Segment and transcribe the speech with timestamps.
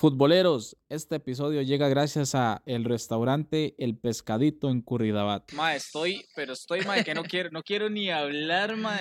[0.00, 5.52] Futboleros, este episodio llega gracias a el restaurante El Pescadito en Curridabat.
[5.52, 8.98] Ma, estoy, pero estoy, ma, que no quiero, no quiero ni hablar, ma,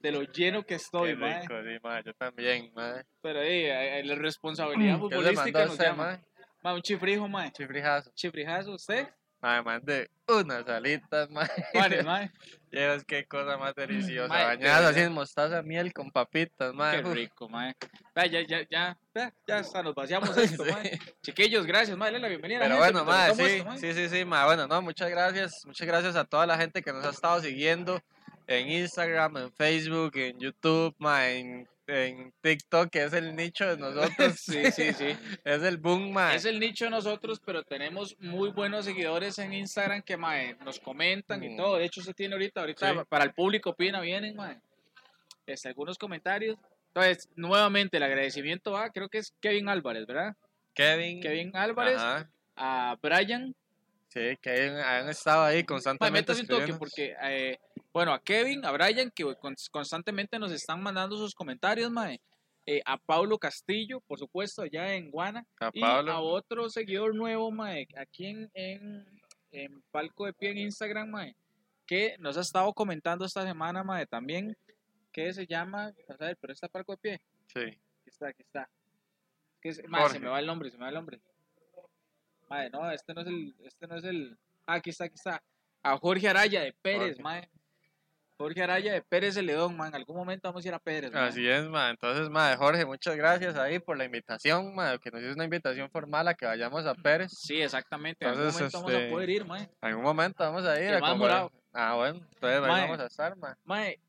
[0.00, 1.40] de lo lleno que estoy, Qué ma.
[1.40, 3.04] rico, sí, ma, yo también, ma.
[3.20, 6.04] Pero eh, la responsabilidad ¿Qué le futbolística nos usted, llama.
[6.12, 6.20] ma?
[6.62, 7.50] Ma, un chifrijo, ma.
[7.50, 8.12] Chifrijazo.
[8.14, 9.08] Chifrijazo, ¿usted?
[9.40, 11.48] Ma, me mandé unas alitas, ma.
[11.74, 12.30] Vale, ma.
[12.70, 14.28] Vieras qué cosa más deliciosa.
[14.28, 16.92] Ma, de Bañadas así en mostaza, miel con papitas, ma.
[16.92, 17.74] Qué rico, ma.
[18.14, 20.82] Vea, ya, ya, ya, vea, ya hasta nos vaciamos esto, ma.
[21.22, 22.06] Chiquillos, gracias, ma.
[22.06, 24.18] Dale la bienvenida a la Pero gente, bueno, mientras ma, tomo sí, esto, sí, sí,
[24.18, 24.44] sí, ma.
[24.44, 25.64] Bueno, no, muchas gracias.
[25.64, 28.00] Muchas gracias a toda la gente que nos ha estado siguiendo
[28.46, 33.76] en Instagram, en Facebook, en YouTube, ma, en, en TikTok, que es el nicho de
[34.30, 34.38] nosotros.
[34.40, 35.16] Sí, sí, sí.
[35.44, 36.34] Es el boom, ma.
[36.34, 40.78] Es el nicho de nosotros, pero tenemos muy buenos seguidores en Instagram que mae, nos
[40.80, 41.56] comentan y Mm.
[41.56, 41.76] todo.
[41.78, 42.98] De hecho, usted tiene ahorita, ahorita Sí.
[43.08, 44.58] para el público opina, vienen mae,
[45.46, 46.56] este, algunos comentarios.
[46.88, 50.34] Entonces, nuevamente el agradecimiento va, creo que es Kevin Álvarez, ¿verdad?
[50.74, 51.20] Kevin.
[51.20, 52.30] Kevin Álvarez, Ajá.
[52.56, 53.54] a Brian.
[54.08, 57.58] Sí, que han, han estado ahí Mae, constantemente un toque porque, eh,
[57.92, 62.20] bueno, a Kevin, a Brian, que con- constantemente nos están mandando sus comentarios, mae.
[62.66, 65.44] Eh, a Pablo Castillo, por supuesto, allá en Guana.
[65.60, 66.12] A Y Pablo.
[66.12, 71.34] a otro seguidor nuevo, mae, aquí en, en, en Palco de Pie en Instagram, mae,
[71.86, 74.56] que nos ha estado comentando esta semana, mae, también,
[75.10, 77.20] que se llama, a ver, pero está Palco de Pie,
[77.52, 77.60] Sí.
[77.60, 78.68] aquí está, aquí está.
[79.60, 81.20] Que es- mae, se me va el nombre, se me va el nombre.
[82.48, 85.42] Mae, no, este no es el, este no es el, ah, aquí está, aquí está.
[85.82, 87.22] A Jorge Araya de Pérez, Jorge.
[87.22, 87.48] mae.
[88.40, 91.28] Jorge Araya de Pérez Celedón, mae, en algún momento vamos a ir a Pérez, mae.
[91.28, 91.90] Así es, ma.
[91.90, 95.90] Entonces, ma, Jorge, muchas gracias ahí por la invitación, ma, que nos hizo una invitación
[95.90, 97.32] formal a que vayamos a Pérez.
[97.36, 99.64] Sí, exactamente, en algún momento vamos a este, poder ir, mae.
[99.64, 101.52] En algún momento vamos a ir Que a morado.
[101.74, 103.58] Ah, bueno, entonces ahí vamos a estar, ma.
[103.62, 104.00] Mae,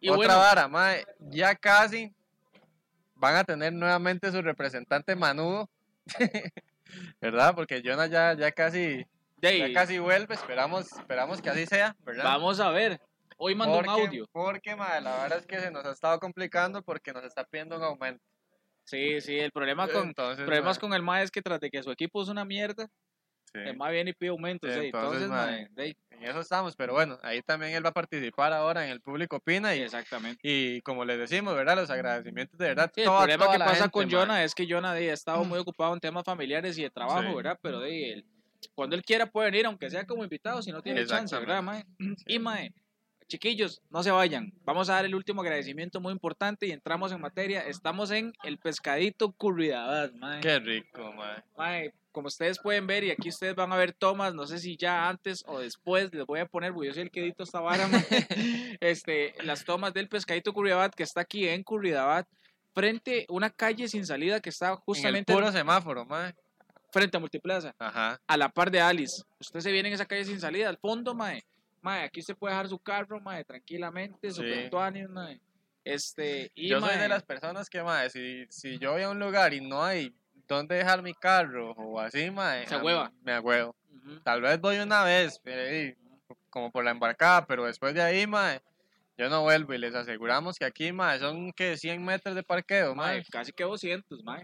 [0.00, 2.12] y Otra bueno, vara, ma, ya casi
[3.14, 5.70] van a tener nuevamente su representante Manudo.
[7.20, 7.54] ¿Verdad?
[7.54, 9.06] Porque Jonah ya, ya casi
[9.40, 12.24] ya casi vuelve, esperamos, esperamos que así sea, ¿verdad?
[12.24, 13.00] vamos a ver.
[13.42, 14.28] Hoy mandó un Porque- audio.
[14.32, 17.76] Porque, ma, la verdad es que se nos ha estado complicando porque nos está pidiendo
[17.78, 18.22] un aumento.
[18.84, 21.70] Sí, sí, el problema con, Entonces, problemas ma, con el MAE es que tras de
[21.70, 22.86] que su equipo es una mierda,
[23.52, 23.58] sí.
[23.60, 24.70] el MAE viene y pide aumentos.
[24.72, 28.52] Sí, entonces, entonces, ahí, En eso estamos, pero bueno, ahí también él va a participar
[28.52, 30.38] ahora en el público opina y, exactamente.
[30.42, 31.76] y como les decimos, ¿verdad?
[31.76, 32.90] Los agradecimientos de verdad.
[32.94, 34.10] Sí, el toda- problema toda que pasa gente, con.
[34.10, 37.34] Jonah es que Jonah ha estado muy ocupado en temas familiares y de trabajo, Sí.
[37.34, 37.58] ¿verdad?
[37.62, 38.24] Pero de él,
[38.74, 41.84] cuando él quiera puede venir, aunque sea como invitado, si no tiene chance, ¿verdad, Mae?
[42.26, 42.74] Y Mae,
[43.30, 44.52] chiquillos, no se vayan.
[44.64, 47.60] Vamos a dar el último agradecimiento muy importante y entramos en materia.
[47.66, 50.40] Estamos en el pescadito Curridabat, Mae.
[50.40, 51.42] Qué rico, mae.
[51.56, 54.76] Mae, como ustedes pueden ver, y aquí ustedes van a ver tomas, no sé si
[54.76, 57.60] ya antes o después, les voy a poner, porque yo soy el que edito esta
[57.60, 57.88] vara,
[58.80, 62.26] este, las tomas del pescadito Curridabat, que está aquí en Curridabat,
[62.74, 66.34] frente a una calle sin salida que está En el justamente puro semáforo, mae.
[66.92, 68.20] frente a Multiplaza, Ajá.
[68.26, 69.22] a la par de Alice.
[69.38, 71.44] Usted se viene en esa calle sin salida, al fondo, mae.
[71.82, 74.36] Mae, aquí usted puede dejar su carro, mae, tranquilamente, Sí.
[74.36, 75.40] super tuanis, mae.
[75.84, 79.08] Este, y, yo soy mae, de las personas que, mae, si, si yo voy a
[79.10, 80.14] un lugar y no hay
[80.46, 82.66] dónde dejar mi carro o así, mae.
[82.66, 83.10] Se hueva.
[83.22, 83.74] Me agüevo.
[83.94, 84.20] ujú.
[84.20, 85.94] Tal vez voy una vez, pero ahí,
[86.50, 88.60] como por la embarcada, pero después de ahí, mae,
[89.16, 92.94] yo no vuelvo y les aseguramos que aquí, mae, son que 100 metros de parqueo,
[92.94, 93.24] Mae, mae.
[93.30, 94.42] casi que 200, mae.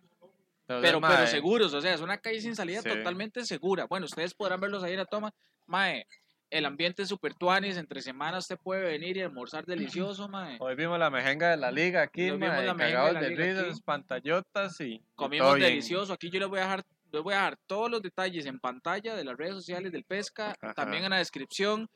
[0.63, 2.89] Entonces, pero, mae, pero seguros, o sea, es una calle sin salida Sí.
[2.89, 3.85] totalmente segura.
[3.87, 5.33] Bueno, ustedes podrán verlos ahí en la toma.
[5.67, 6.07] Mae,
[6.51, 10.57] el ambiente es super tuanis, entre semanas usted puede venir y almorzar delicioso, mae.
[10.61, 14.81] Hoy vimos la mejenga de la liga aquí, Hoy vimos la mejenga de risas, pantallotas
[14.81, 16.12] y Comimos delicioso.
[16.12, 19.15] Aquí yo les voy a dejar, les voy a dejar todos los detalles en pantalla
[19.15, 20.75] de las redes sociales del Pesca, Ajá.
[20.75, 21.89] también en la descripción.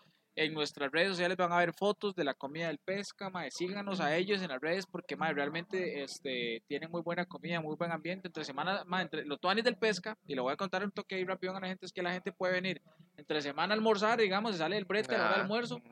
[0.42, 3.50] En nuestras redes sociales van a ver fotos de la comida del pesca, mae.
[3.50, 7.76] Síganos a ellos en las redes porque mae, realmente este, tienen muy buena comida, muy
[7.76, 8.28] buen ambiente.
[8.28, 11.16] Entre semana, mae, entre los tuanis del pesca, y lo voy a contar un toque
[11.16, 12.80] ahí rápido a la gente, es que la gente puede venir
[13.18, 15.42] entre semana a almorzar, digamos, se sale el brete a la hora del Ajá.
[15.42, 15.82] almuerzo,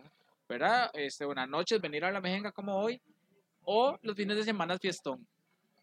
[0.48, 0.91] ¿verdad?
[0.94, 3.03] Este, buenas noches, venir a la mejenga como hoy,
[3.64, 5.28] o los fines de semana es fiestón.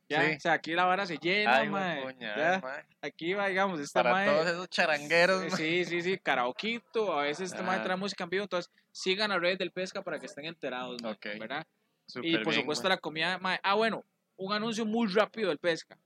[0.08, 0.36] Ya, Sí.
[0.36, 2.60] o sea, aquí la vara se llena, Ay, mae, ya.
[2.62, 2.86] mae.
[3.02, 5.54] Aquí va, digamos, esta Para mae- todos esos charangueros.
[5.56, 9.40] Sí, sí, sí, karaoquito, a veces este mae trae música en vivo, entonces sigan las
[9.42, 11.26] redes del pesca para que estén enterados, mae, Ok.
[11.40, 11.66] ¿verdad?
[12.08, 13.40] Y Súper por bien, supuesto la comida.
[13.64, 14.04] Ah, bueno,
[14.38, 15.98] un anuncio muy rápido del pesca.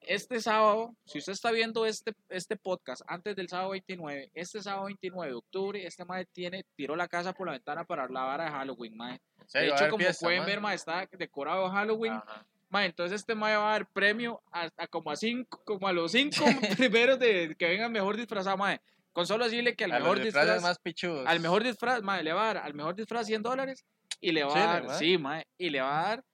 [0.00, 4.86] Este sábado, si usted está viendo este, este podcast antes del sábado 29, este sábado
[4.86, 8.44] 29 de octubre, este mae tiene, tiró la casa por la ventana para la vara
[8.44, 9.20] de Halloween, mae.
[9.52, 12.12] De a hecho, como fiesta, pueden ver, mae, está decorado de Halloween.
[12.14, 12.46] Ajá.
[12.70, 15.92] Mae, entonces este mae va a dar premio a, a como a cinco, como a
[15.92, 16.44] los cinco
[16.76, 18.80] primeros de que vengan mejor disfrazado, mae.
[19.12, 20.78] Con solo decirle que al A mejor disfraz, más
[21.26, 23.84] al mejor disfraz, mae, le va a dar al mejor disfraz 100 dólares
[24.20, 24.98] y le va Chile, a dar, mae.
[24.98, 26.24] sí, mae, y le va a dar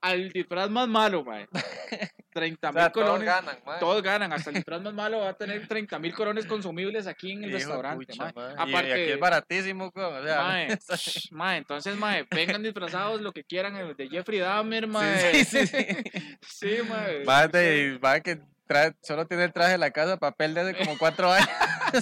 [0.00, 1.46] al disfraz más malo, mae.
[2.34, 3.26] 30 O mil sea, todos colones.
[3.26, 3.78] ganan, mae.
[3.80, 7.32] Todos ganan, hasta el disfraz más malo va a tener 30 mil colones consumibles aquí
[7.32, 8.06] en el Hijo restaurante.
[8.06, 8.26] pucha.
[8.28, 10.78] Y- Aparte, y, aquí es baratísimo, o sea, mae,
[11.30, 15.44] mae, entonces, mae, vengan disfrazados lo que quieran eh, de Jeffrey Dahmer, mae.
[15.44, 15.86] sí, sí, sí.
[16.46, 17.24] Sí, mae.
[17.24, 20.74] Va de, va que trae, solo tiene el traje de la casa papel de hace
[20.84, 21.48] como cuatro años,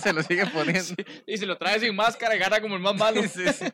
[0.03, 0.83] se lo sigue poniendo.
[0.83, 0.95] Sí,
[1.27, 3.21] Y si lo trae sin máscara, gana como el más malo.
[3.23, 3.67] Sí, sí.
[3.67, 3.71] Sí,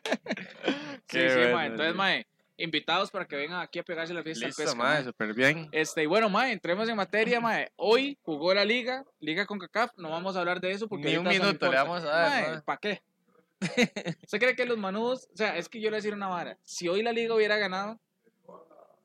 [1.07, 1.67] Qué sí, bueno, mae.
[1.67, 1.97] Entonces, sí.
[1.97, 2.27] mae,
[2.59, 5.69] invitados para que vengan aquí a pegarse la fiesta Listo, pesca, mae, súper bien.
[5.71, 7.71] Este, y bueno, mae, entremos en materia, mae.
[7.75, 11.17] Hoy jugó la liga, liga con CACAF, no vamos a hablar de eso porque Ni
[11.17, 12.63] un minuto le vamos a dar.
[12.63, 13.01] ¿para qué?
[14.23, 16.27] ¿Usted cree que los manudos, o sea, es que yo le voy a decir una
[16.27, 17.99] vara, si hoy la liga hubiera ganado,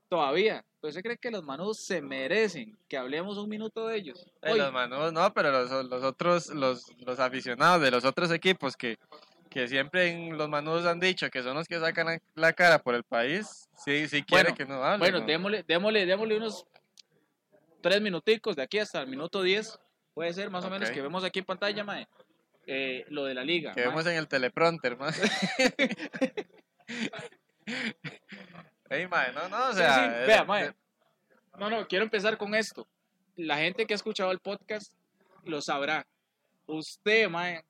[0.08, 4.26] todavía, pero usted cree que los manudos se merecen que hablemos un minuto de ellos?
[4.42, 8.76] Eh, los manudos no, pero los, los otros, los, los aficionados de los otros equipos
[8.76, 8.96] que,
[9.54, 12.80] que siempre en los manudos han dicho que son los que sacan la, la cara
[12.80, 14.98] por el país, sí, sí quiere Bueno, que no hable.
[14.98, 15.26] bueno, ¿no?
[15.26, 16.66] démosle, démosle, démosle unos
[17.80, 19.78] tres minuticos de aquí hasta el minuto 10,
[20.12, 22.08] puede ser más o menos que vemos aquí en pantalla, mae,
[22.66, 23.72] eh, lo de la liga.
[23.74, 23.90] que mae.
[23.90, 25.20] vemos en el teleprompter, más.
[28.90, 30.74] Ey, mae, no, no, o sea, sí, vea, mae.
[31.58, 32.86] No, no, quiero empezar con esto.
[33.36, 34.92] La gente que ha escuchado el podcast
[35.44, 36.04] lo sabrá.
[36.66, 37.64] Usted, mae,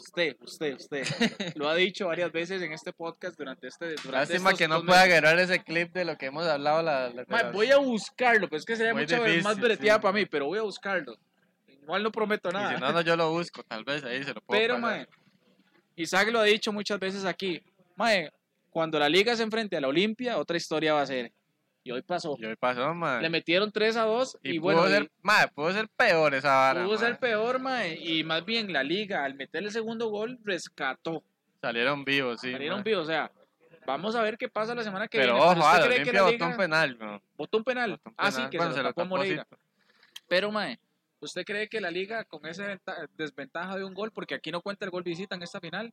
[0.00, 1.04] usted, usted, usted,
[1.56, 3.94] lo ha dicho varias veces en este podcast durante este.
[3.96, 7.50] Durante lástima que no pueda agarrar ese clip de lo que hemos hablado la, la-
[7.52, 9.60] voy a buscarlo, pero es que sería Muy mucha difícil, más sí.
[9.60, 11.16] breteada para mí, pero voy a buscarlo.
[11.66, 12.74] Igual no prometo y nada.
[12.74, 15.06] si no, no, yo lo busco, tal vez ahí se lo puedo Pero, mae,
[15.96, 17.60] Isaac lo ha dicho muchas veces aquí.
[17.96, 18.30] Mae,
[18.70, 21.32] cuando la liga se enfrente a la Olimpia, otra historia va a ser.
[21.90, 22.36] Y hoy pasó.
[22.38, 23.20] Y hoy pasó, mae.
[23.20, 26.34] Le metieron 3 a 2 y, Y, bueno, pudo, y- ser, mae, pudo ser peor
[26.34, 26.84] esa vara.
[26.84, 27.18] Pudo ser mae.
[27.20, 27.94] peor, mae.
[28.00, 31.22] Y más bien la liga, al meter el segundo gol, rescató.
[31.60, 32.52] Salieron vivos, sí.
[32.52, 32.84] Salieron mae.
[32.84, 33.04] vivos.
[33.04, 33.30] O sea,
[33.86, 35.46] vamos a ver qué pasa la semana que Pero viene.
[35.50, 37.22] ojo, ah, ¿usted cree que botó un penal, no.
[37.36, 37.90] botó un penal?
[37.90, 39.46] Botó un Ah, sí, que Bueno, se lo tapó Moreira.
[40.28, 40.78] Pero, mae,
[41.20, 44.60] ¿usted cree que la liga con esa venta- desventaja de un gol, porque aquí no
[44.62, 45.92] cuenta el gol visita en esta final,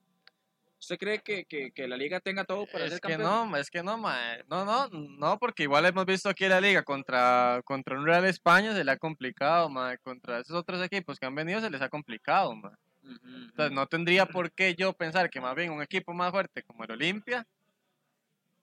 [0.80, 3.52] ¿usted cree que, que- que la liga tenga todo para Es ser que campeón?
[3.52, 4.44] no, es que no, mae.
[4.50, 8.74] No, no, no, porque igual hemos visto aquí la liga contra, contra un Real España
[8.74, 9.98] se le ha complicado, mae.
[10.00, 12.74] Contra esos otros equipos que han venido se les ha complicado, mae.
[13.04, 16.84] Entonces no tendría por qué yo pensar que más bien un equipo más fuerte como
[16.84, 17.46] el Olimpia,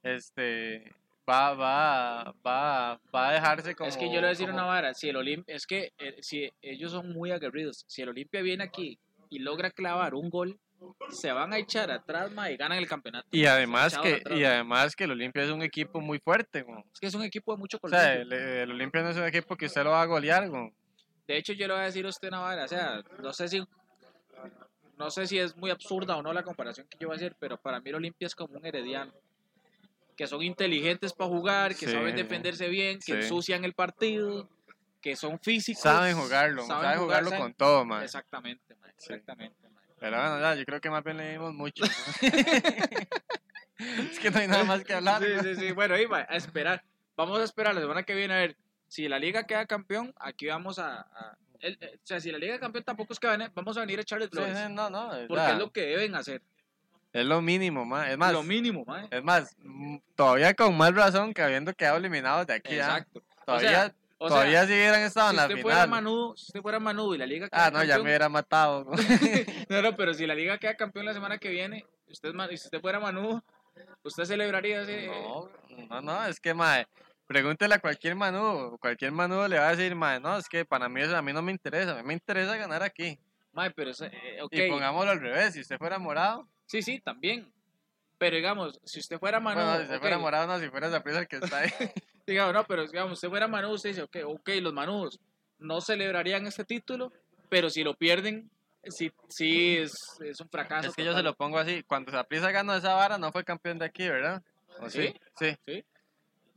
[0.02, 0.92] este,
[1.28, 3.88] va, va, va, va a dejarse como...
[3.88, 5.92] es que yo le voy a decir como- una vara, si el Olimpia, es que
[5.98, 8.98] eh, si ellos son muy aguerridos, si el Olimpia viene aquí
[9.30, 10.58] y logra clavar un gol,
[11.10, 13.28] se van a echar atrás, mae, y ganan el campeonato.
[13.30, 16.64] Y además que, atrás, y además que el Olimpia es un equipo muy fuerte.
[16.92, 19.24] Es que es un equipo de mucho O sea, el, el Olimpia no es un
[19.24, 20.48] equipo que usted lo va a golear.
[21.26, 23.48] De hecho, yo le voy a decir a usted una vara, o sea, no sé
[23.48, 23.62] si
[24.96, 27.34] no sé si es muy absurda o no la comparación que yo voy a hacer,
[27.40, 29.12] pero para mí el Olimpia es como un herediano.
[30.16, 33.12] Que son inteligentes para jugar, que Sí, saben defenderse bien, que sí.
[33.12, 34.48] ensucian el partido,
[35.00, 35.82] que son físicos.
[35.82, 38.04] Saben jugarlo, saben saben, jugar, jugarlo saben- con todo, man.
[38.04, 39.12] Exactamente, Sí.
[39.12, 39.56] exactamente.
[40.04, 41.82] Pero bueno, ya, yo creo que más bien le dimos mucho.
[41.86, 41.90] ¿no?
[43.78, 45.22] es que no hay nada más que hablar.
[45.22, 45.42] Sí, ¿no?
[45.42, 45.72] sí, sí.
[45.72, 46.84] Bueno, Iba, a esperar.
[47.16, 48.56] Vamos a esperar la semana que viene a ver
[48.86, 50.12] si la liga queda campeón.
[50.18, 51.00] Aquí vamos a.
[51.00, 53.80] a- el- eh, o sea, si la liga campeón tampoco es que van- vamos a
[53.80, 54.58] venir a echarles Sí, flores.
[54.58, 56.42] sí, no, no, es, porque es lo que deben hacer.
[57.14, 58.06] es lo mínimo, man.
[58.10, 59.08] Es más, lo mínimo, mae.
[59.10, 62.74] es más, mm, todavía con más razón que habiendo quedado eliminados de aquí.
[62.74, 63.22] Exacto.
[63.46, 63.94] todavía, o sea,
[64.24, 65.86] o sea, todavía si hubieran estado si en la usted fuera.
[65.86, 68.86] Manudo, si usted fuera Manudo y la liga Ah, queda no, ya me hubiera matado.
[69.68, 72.80] no, no, pero si la liga queda campeón la semana que viene, usted, si usted
[72.80, 73.42] fuera Manudo,
[74.02, 75.06] usted celebraría ese.
[75.08, 75.50] No,
[75.88, 76.86] no, no, es que, mae,
[77.26, 80.88] pregúntele a cualquier manudo, cualquier manudo le va a decir, mae, no, es que para
[80.88, 83.18] mí eso a mí no me interesa, a mí me interesa ganar aquí.
[83.52, 84.52] Mae, pero eh, ok.
[84.52, 87.52] Y pongámoslo al revés, si usted fuera morado, Sí, sí, también.
[88.18, 89.64] Pero digamos, si usted fuera Manudo.
[89.64, 91.70] bueno, si usted fuera ok, morado, no, si fuera el que está ahí.
[92.26, 95.20] Digamos, no, pero digamos, usted fuera Manudo, usted dice, ok, ok, los Manudos
[95.58, 97.12] no celebrarían este título,
[97.50, 98.50] pero si lo pierden,
[98.84, 99.92] sí, sí es,
[100.24, 100.88] es un fracaso.
[100.88, 101.24] es que yo se total.
[101.24, 104.42] lo pongo así, cuando Saprissa ganó esa vara, no fue campeón de aquí, ¿verdad?
[104.80, 105.14] ¿O ¿Sí?
[105.38, 105.54] Sí.
[105.66, 105.84] Sí.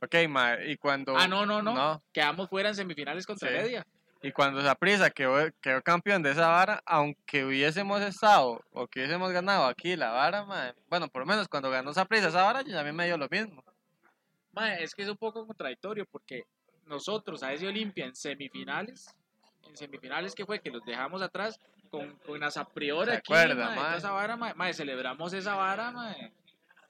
[0.02, 1.18] Ok, mae, y cuando...
[1.18, 3.56] Ah, no, no, no, No, Quedamos fuera en semifinales contra Sí.
[3.56, 3.86] Heredia.
[4.22, 9.32] Y cuando Saprissa quedó, quedó campeón de esa vara, aunque hubiésemos estado, o que hubiésemos
[9.32, 12.84] ganado aquí la vara, mae, bueno, por lo menos cuando ganó Saprissa esa vara, yo
[12.84, 13.64] mí me dio lo mismo.
[14.54, 16.46] Mae, es que es un poco contradictorio porque
[16.86, 19.14] nosotros a ese Olimpia en semifinales,
[19.68, 21.60] en semifinales que fue que los dejamos atrás
[21.92, 23.98] con, con las a priori ¿Se aquí, acuerda, toda mae?
[23.98, 26.34] esa vara, mae, mae, celebramos esa vara, mae.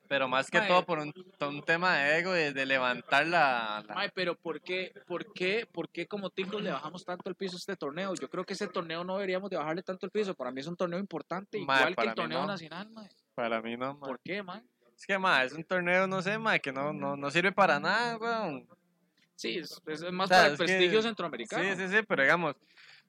[0.08, 0.68] Pero más que Mae.
[0.68, 3.84] todo por un, por un tema de ego y de levantar la...
[3.88, 7.36] la- Mae, pero ¿por qué, por qué, por qué como ticos le bajamos tanto el
[7.36, 8.14] piso a este torneo?
[8.16, 10.34] Yo creo que ese torneo no deberíamos de bajarle tanto el piso.
[10.34, 12.48] Para mí es un torneo importante, Mae, igual que el torneo no.
[12.48, 13.10] nacional, mae.
[13.36, 14.08] Para mí no, mae.
[14.10, 14.62] ¿Por qué, mae?
[14.98, 17.80] Es que, mae, es un torneo, no sé, mae, que no, no, no sirve para
[17.80, 18.68] nada, weón.
[19.36, 21.64] Sí, es, es más O sea, para el que- prestigio centroamericano.
[21.64, 22.56] Sí, sí, sí, pero digamos,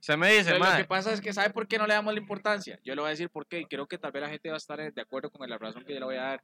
[0.00, 2.12] se me dice, Pero lo que pasa es que, ¿sabe por qué no le damos
[2.12, 2.78] la importancia?
[2.84, 4.56] Yo le voy a decir por qué, y creo que tal vez la gente va
[4.56, 6.42] a estar de acuerdo con la razón que yo le voy a dar.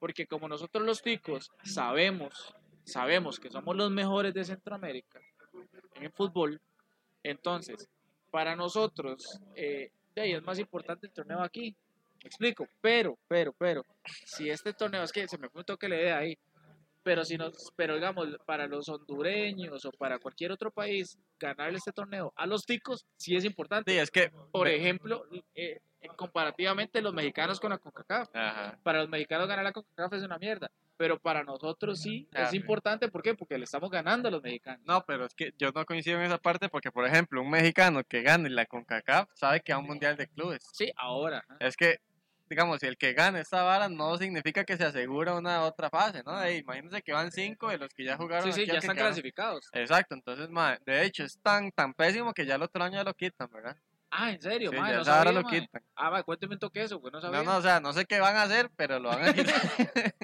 [0.00, 2.52] Porque como nosotros los ticos sabemos,
[2.84, 5.20] sabemos que somos los mejores de Centroamérica
[5.94, 6.60] en el fútbol,
[7.22, 7.88] entonces,
[8.30, 11.76] para nosotros, eh, ahí es más importante el torneo aquí.
[12.22, 13.84] Me explico, pero, pero, pero,
[14.24, 16.36] si este torneo, es que se me fue un toque la ahí,
[17.02, 21.92] pero si nos, pero digamos, para los hondureños o para cualquier otro país, ganarle este
[21.92, 23.92] torneo a los ticos sí es importante.
[23.92, 25.80] sí, es que, Por ejemplo, eh,
[26.16, 28.28] comparativamente los mexicanos con la CONCACAF.
[28.34, 32.42] ajá, Para los mexicanos ganar la CONCACAF es una mierda, pero para nosotros sí Ah,
[32.44, 32.56] es sí.
[32.56, 33.34] importante, ¿por qué?
[33.34, 34.80] Porque le estamos ganando a los mexicanos.
[34.86, 38.02] no, pero es que yo no coincido en esa parte porque, por ejemplo, un mexicano
[38.04, 40.62] que gane la CONCACAF sabe que va a un mundial de clubes.
[40.72, 41.44] Sí, ahora.
[41.58, 41.98] Es que,
[42.50, 46.22] digamos, si el que gane esta vara no significa que se asegura una otra fase,
[46.26, 46.42] ¿no?
[46.42, 48.44] Ey, imagínense que van cinco de los que ya jugaron.
[48.44, 49.12] Sí, sí, aquí ya están quedaron.
[49.14, 49.68] clasificados.
[49.72, 53.04] Exacto, entonces, ma, de hecho, es tan, tan pésimo que ya el otro año ya
[53.04, 53.76] lo quitan, ¿verdad?
[54.10, 54.70] Ah, ¿en serio?
[54.72, 55.82] Sí, ya no sabía, lo quitan.
[55.94, 57.38] Ah, va, cuénteme un toque eso, güey, no sabía.
[57.38, 59.54] No, no, o sea, no sé qué van a hacer, pero lo van a quitar.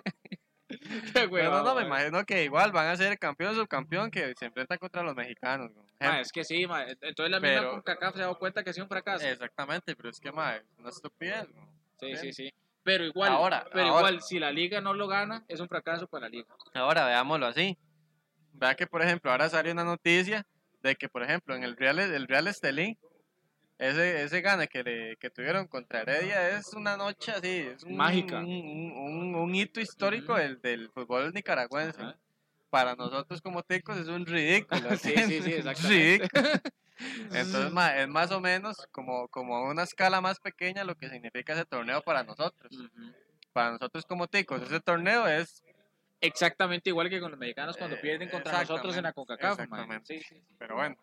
[0.68, 4.35] Qué Pero no, no, me imagino que igual van a ser campeón o subcampeón que
[4.37, 5.71] se enfrentan contra los mexicanos.
[5.73, 5.85] ¿no?
[6.00, 6.97] Mae, es que sí, mae.
[7.00, 9.26] entonces la misma Pero- CONCACAF se ha dado cuenta que ha sido un fracaso.
[9.26, 11.49] Exactamente, pero es que, ma, es una estupidez.
[11.54, 11.75] ¿no?
[12.00, 12.52] Sí, sí, sí.
[12.82, 13.98] Pero igual, Ahora, pero ahora.
[13.98, 16.46] igual, si la liga no lo gana, es un fracaso para la liga.
[16.74, 17.76] Ahora, veámoslo así.
[18.52, 20.46] Vea que, por ejemplo, ahora sale una noticia
[20.82, 22.96] de que, por ejemplo, en el Real, el Real Estelí,
[23.78, 27.96] ese, ese gane que, le, que tuvieron contra Heredia es una noche así, es un,
[27.96, 28.38] Mágica.
[28.38, 30.40] un, un- hito histórico Ujú.
[30.42, 32.02] del, del fútbol nicaragüense.
[32.70, 34.90] Para nosotros como ticos es un ridículo.
[34.98, 36.28] Sí, sí, sí, exactamente.
[36.28, 36.60] ridículo.
[36.98, 41.08] Entonces, ma, es más o menos como, como a una escala más pequeña lo que
[41.10, 42.72] significa ese torneo para nosotros.
[42.72, 43.12] Ujú.
[43.52, 45.62] Para nosotros como ticos, ese torneo es
[46.22, 49.60] Exactamente igual que con los mexicanos cuando Eh, pierden contra nosotros en la CONCACAF.
[50.04, 50.42] Sí, sí, sí.
[50.58, 50.96] Pero bueno,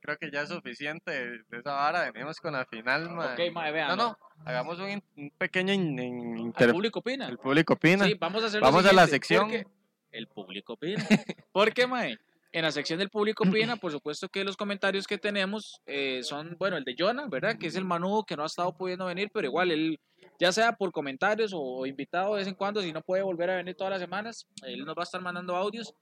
[0.00, 2.10] creo que ya es suficiente de esa vara.
[2.12, 3.32] Venimos con la final, ma.
[3.32, 3.88] Ok, mae, vean.
[3.88, 7.26] No, no, hagamos un, un pequeño in- in- ¿El inter- público opina?
[7.26, 8.04] El público opina.
[8.04, 9.44] Sí, vamos a hacer Vamos a la sección.
[9.48, 9.66] porque
[10.12, 11.02] El público opina.
[11.50, 12.18] ¿Por qué, mae?
[12.54, 16.54] En la sección del público opina, por supuesto que los comentarios que tenemos eh, son,
[16.56, 17.58] bueno, el de Jonah, ¿verdad?
[17.58, 19.98] Que es el manudo que no ha estado pudiendo venir, pero igual él,
[20.38, 23.56] ya sea por comentarios o invitado de vez en cuando, si no puede volver a
[23.56, 25.96] venir todas las semanas, él nos va a estar mandando audios.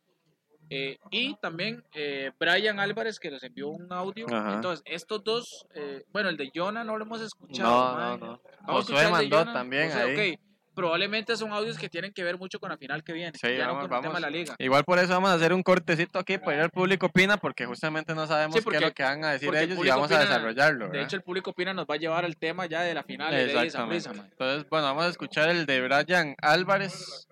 [0.69, 4.27] Eh, y también eh, Brian Álvarez, que nos envió un audio.
[4.31, 4.57] Ajá.
[4.57, 7.97] Entonces, estos dos, eh, bueno, el de Jonah no lo hemos escuchado.
[7.97, 8.41] No, no, no.
[8.67, 9.53] Josué mandó Jonah.
[9.55, 10.35] también José, ahí.
[10.35, 10.41] ok.
[10.75, 13.67] Probablemente son audios que tienen que ver mucho con la final que viene, Sí, ya
[13.67, 14.15] vamos, no con el tema vamos.
[14.15, 14.57] de la liga.
[14.59, 17.67] Igual por eso vamos a hacer un cortecito aquí para ir al público opina, porque
[17.67, 20.11] justamente no sabemos Sí, qué es lo que van a decir el ellos y vamos
[20.11, 20.89] a desarrollarlo.
[20.89, 23.33] De hecho, el público opina nos va a llevar al tema ya de la final
[23.33, 23.53] de.
[23.53, 27.29] Entonces, bueno, vamos a escuchar el de Brian Álvarez.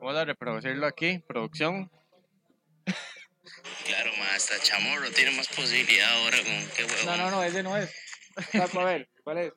[0.00, 1.90] Vamos a reproducirlo aquí, producción.
[3.84, 7.04] Claro, ma, hasta Chamorro tiene más posibilidad ahora con qué huevo.
[7.06, 7.92] No, no, no, ese no es.
[8.72, 9.52] Para ver, ¿cuál es?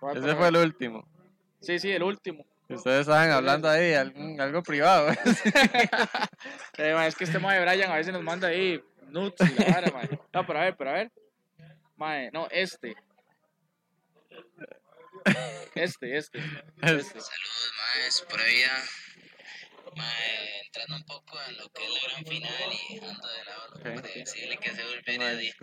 [0.00, 1.08] ¿Cuál Ese fue el último.
[1.60, 2.44] Sí, sí, el último.
[2.68, 5.08] Ustedes estaban hablando ahí, algún- algo privado.
[6.78, 9.90] Eh, es que este mae Brian a veces nos manda ahí nuts y la vara,
[9.92, 10.10] mae.
[10.32, 11.10] No, pero a ver, pero a ver.
[11.96, 12.94] Mae, no, este.
[15.74, 16.38] Este, este.
[16.82, 17.20] este.
[17.20, 18.70] Saludos, maes, previa.
[19.96, 23.68] Mae, entrando un poco en lo que es la gran final y dejando de lado
[23.68, 24.02] lo Ok.
[24.02, 25.54] predecible que se vuelve.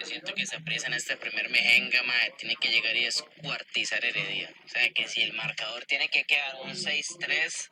[0.00, 4.04] Yo siento que se apriesa en este primer mejenga, mae, tiene que llegar y descuartizar
[4.04, 4.52] Heredia.
[4.64, 7.68] O sea, que si el marcador tiene que quedar un 6-3,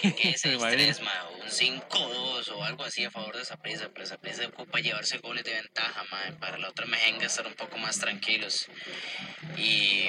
[0.00, 0.82] que quede Me imagino.
[0.82, 5.18] 6-3, mae, un 5-2 o algo así a favor de Saprissa, pero Saprissa ocupa llevarse
[5.18, 8.68] goles de ventaja, mae, para la otra mejenga estar un poco más tranquilos.
[9.56, 10.08] Y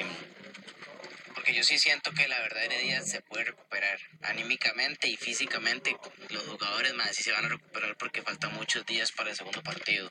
[1.36, 5.94] porque yo sí siento que la verdad Heredia se puede recuperar anímicamente y físicamente.
[6.30, 9.62] Los jugadores más sí se van a recuperar porque faltan muchos días para el segundo
[9.62, 10.10] partido.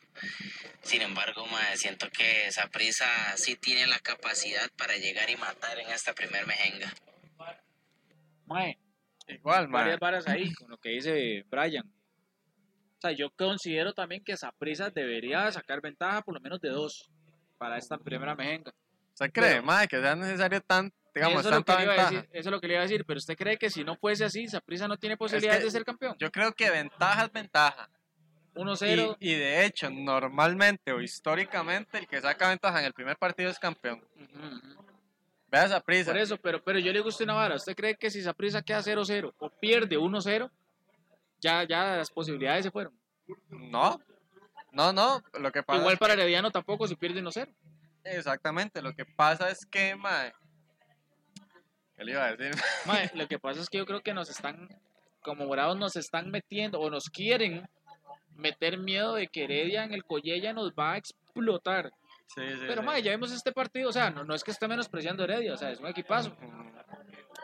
[0.84, 5.80] Sin embargo, mae, siento que esa prisa sí tiene la capacidad para llegar y matar
[5.80, 6.94] en esta primer mejenga.
[8.46, 8.78] Mae,
[9.28, 9.82] Igual, mae.
[9.82, 11.88] varias varas ahí con lo que dice Brian.
[12.98, 17.10] O sea, yo considero también que Saprissa debería sacar ventaja por lo menos de dos
[17.58, 18.72] para esta primera mejenga.
[19.14, 21.84] ¿Usted cree, pero- mae, que sea necesario tan, digamos, eso, es lo que tanta le
[21.86, 22.16] iba a ventaja?
[22.22, 23.96] decir, eso es lo que le iba a decir, pero usted cree que si no
[23.96, 26.16] fuese así, Saprissa no tiene posibilidades que de ser campeón.
[26.20, 27.90] Yo creo que ventaja es ventaja.
[28.56, 29.18] 1-0.
[29.20, 33.50] Y, y de hecho, normalmente o históricamente, el que saca ventaja en el primer partido
[33.50, 34.02] es campeón.
[34.16, 34.86] Ujú, ujú.
[35.48, 36.12] Vea esa prisa.
[36.12, 37.56] Por eso, pero, pero yo le gusta una vara.
[37.56, 40.50] ¿Usted cree que si Saprissa queda 0-0 o pierde 1-0,
[41.40, 42.98] ya, ya las posibilidades se fueron?
[43.50, 44.00] No,
[44.72, 45.22] no, no.
[45.40, 47.46] Lo que pasa Igual es para Herediano tampoco si pierde 1-0.
[48.04, 48.82] que- exactamente.
[48.82, 50.34] Lo que pasa es que, mae.
[51.98, 52.52] ¿Qué le iba a decir?
[52.86, 54.68] Mae, lo que pasa es que yo creo que nos están
[55.22, 57.68] como morados nos están metiendo o nos quieren
[58.36, 61.92] meter miedo de que Heredia en el Collella nos va a explotar.
[62.28, 62.86] Sí, sí, Pero, sí.
[62.86, 65.58] mae, ya vimos este partido, o sea, no, no es que esté menospreciando Heredia, o
[65.58, 66.36] sea, es un equipazo.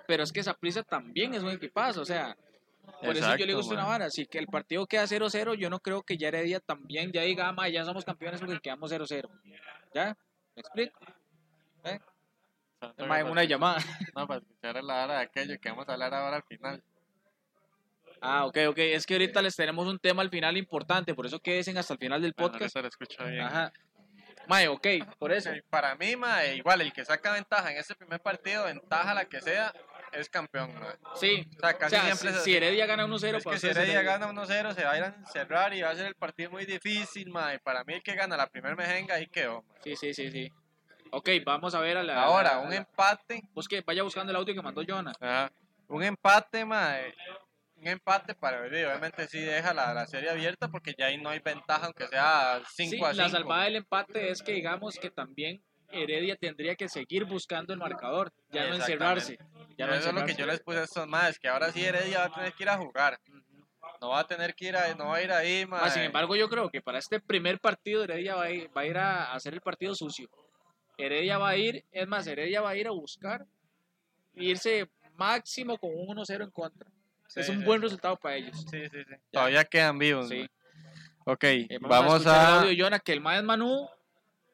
[0.05, 2.35] Pero es que Saprissa también es un equipazo, o sea,
[3.01, 4.09] por eso yo le Exacto, gusta una vara.
[4.11, 7.51] Si que el partido queda 0-0, yo no creo que ya Heredia también ya diga,
[7.57, 9.27] "Ah, ya somos campeones porque quedamos 0-0.
[9.93, 10.15] ¿Ya?
[10.55, 10.99] ¿Me explico?
[12.81, 13.79] Santo una llamada.
[14.15, 16.83] No, para escuchar la hora de aquello que vamos a hablar ahora al final.
[18.21, 18.77] Ah, ok, ok.
[18.79, 21.99] Es que ahorita les tenemos un tema al final importante, por eso quédense hasta el
[21.99, 22.75] final del Bueno, podcast.
[22.75, 23.41] ahorita lo escucho bien.
[23.41, 23.71] Ajá.
[24.47, 24.87] Mae, ok,
[25.19, 25.51] por eso.
[25.69, 29.39] Para mí, mae, igual, el que saca ventaja en ese primer partido, ventaja la que
[29.41, 29.71] sea,
[30.11, 30.95] es campeón, mae.
[31.15, 31.47] Sí.
[31.57, 32.55] O sea, O casi sea, siempre si, si.
[32.55, 34.01] Heredia gana 1-0, Es que si Heredia.
[34.01, 36.65] gana 1-0, se va a ir a encerrar y va a ser el partido muy
[36.65, 37.59] difícil, mae.
[37.59, 39.61] Para mí, el que gana la primera mejenga, ahí quedó.
[39.63, 39.79] mae.
[39.83, 40.51] Sí, sí, sí, sí.
[41.11, 42.23] Ok, vamos a ver a la...
[42.23, 45.11] Ahora, la- un la- empate, Busque, vaya buscando el audio que mandó Jonah.
[45.19, 45.51] ajá,
[45.87, 47.13] un empate, mae.
[47.75, 51.29] Un empate para ver, obviamente sí deja la, la serie abierta porque ya ahí no
[51.29, 53.13] hay ventaja, aunque sea 5 Sí, a 5.
[53.13, 57.79] la salvada del empate es que digamos que también Heredia tendría que seguir buscando el
[57.79, 59.37] marcador, ya no encerrarse.
[59.77, 61.83] Ya no Eso es lo que yo les puse a estos más, que ahora sí
[61.83, 63.19] Heredia va a tener que ir a jugar.
[63.99, 65.67] No va a tener que ir a, no va a ir ahí.
[65.71, 68.81] Ah, sin embargo, yo creo que para este primer partido Heredia va a ir, va
[68.81, 70.29] a, ir a hacer el partido sucio.
[70.97, 73.45] Heredia va a ir, es más, Heredia va a ir a buscar
[74.35, 76.89] irse máximo con un 1-0 en contra.
[77.27, 77.83] Sí, es un sí, buen sí.
[77.85, 78.57] resultado para ellos.
[78.69, 79.15] Sí, sí, sí.
[79.31, 80.27] Todavía quedan vivos.
[80.29, 80.47] Sí.
[81.25, 82.61] Ok, Eh, vamos escuchar el a...
[82.61, 83.87] audio Jonah, que el más es Manu,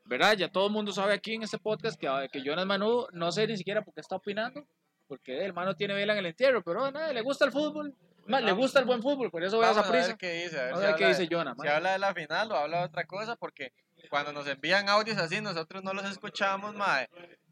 [0.05, 0.33] ¿verdad?
[0.37, 3.31] Ya todo el mundo sabe aquí en este podcast que, que Jonah es Manu, no
[3.31, 4.65] sé ni siquiera por qué está opinando,
[5.07, 8.41] porque el hermano tiene vela en el entierro, pero nada, le gusta el fútbol, más,
[8.41, 8.65] le Vamos.
[8.65, 10.17] gusta el buen fútbol, por eso voy a Vamos esa a ver prisa.
[10.17, 10.59] qué dice.
[10.59, 11.55] A ver Vamos si a ver qué habla de- dice Jonah.
[11.61, 13.71] Si habla de la final o habla de otra cosa, porque
[14.07, 17.09] cuando nos envían audios así, nosotros no los escuchamos, mae.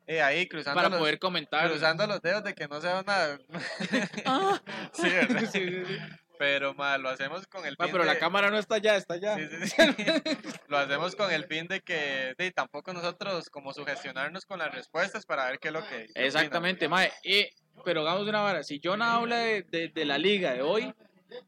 [0.07, 1.67] Eh, ahí cruzando, para los, poder comentar.
[1.69, 3.39] cruzando los dedos de que no sea una...
[4.25, 4.61] Ah.
[4.93, 5.39] sí, ¿verdad?
[5.39, 5.97] Sí, sí, sí.
[6.37, 8.97] Pero, mae, lo hacemos con el Ma, fin pero la de- cámara no está allá,
[8.97, 9.35] está allá.
[9.37, 9.75] Sí, sí, sí.
[10.67, 15.25] Lo hacemos con el fin de que de, tampoco nosotros como sugestionarnos con las respuestas
[15.25, 16.07] para ver qué es lo que...
[16.13, 17.11] Exactamente, mae.
[17.23, 17.47] Y,
[17.85, 20.93] pero hagamos una vara, si Jonah habla de, de, de la liga de hoy,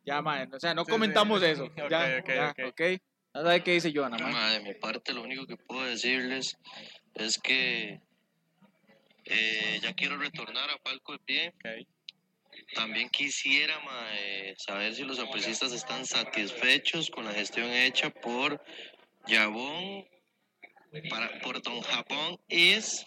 [0.06, 0.91] ya, mae, o sea, no Sí, sí.
[0.93, 1.65] comentamos eso.
[1.65, 2.82] Ok, ya, ok, ya, ok.
[3.34, 3.92] A ver qué dice.
[3.94, 6.58] Ma, de mi parte, lo único que puedo decirles
[7.13, 8.00] es que
[9.26, 11.54] eh, ya quiero retornar a palco de pie.
[12.74, 18.62] También quisiera ma, eh, saber si los apresistas están satisfechos con la gestión hecha por
[19.28, 20.06] Yabón,
[21.10, 23.06] para, por Don Japón Is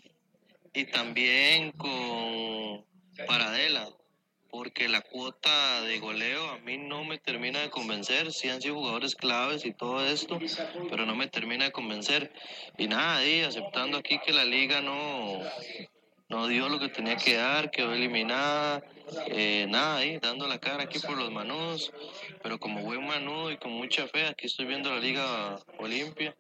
[0.72, 2.86] y también con
[3.26, 3.88] Paradela.
[4.50, 8.32] Porque la cuota de goleo a mí no me termina de convencer.
[8.32, 10.38] Sí han sido jugadores claves y todo esto,
[10.90, 12.32] pero no me termina de convencer.
[12.76, 15.40] Y nada, y aceptando aquí que la liga no,
[16.28, 18.82] no dio lo que tenía que dar, quedó eliminada.
[19.26, 21.92] Eh, nada, ahí dando la cara aquí por los manudos,
[22.42, 26.36] pero como buen manudo y con mucha fe, aquí estoy viendo la Liga Olimpia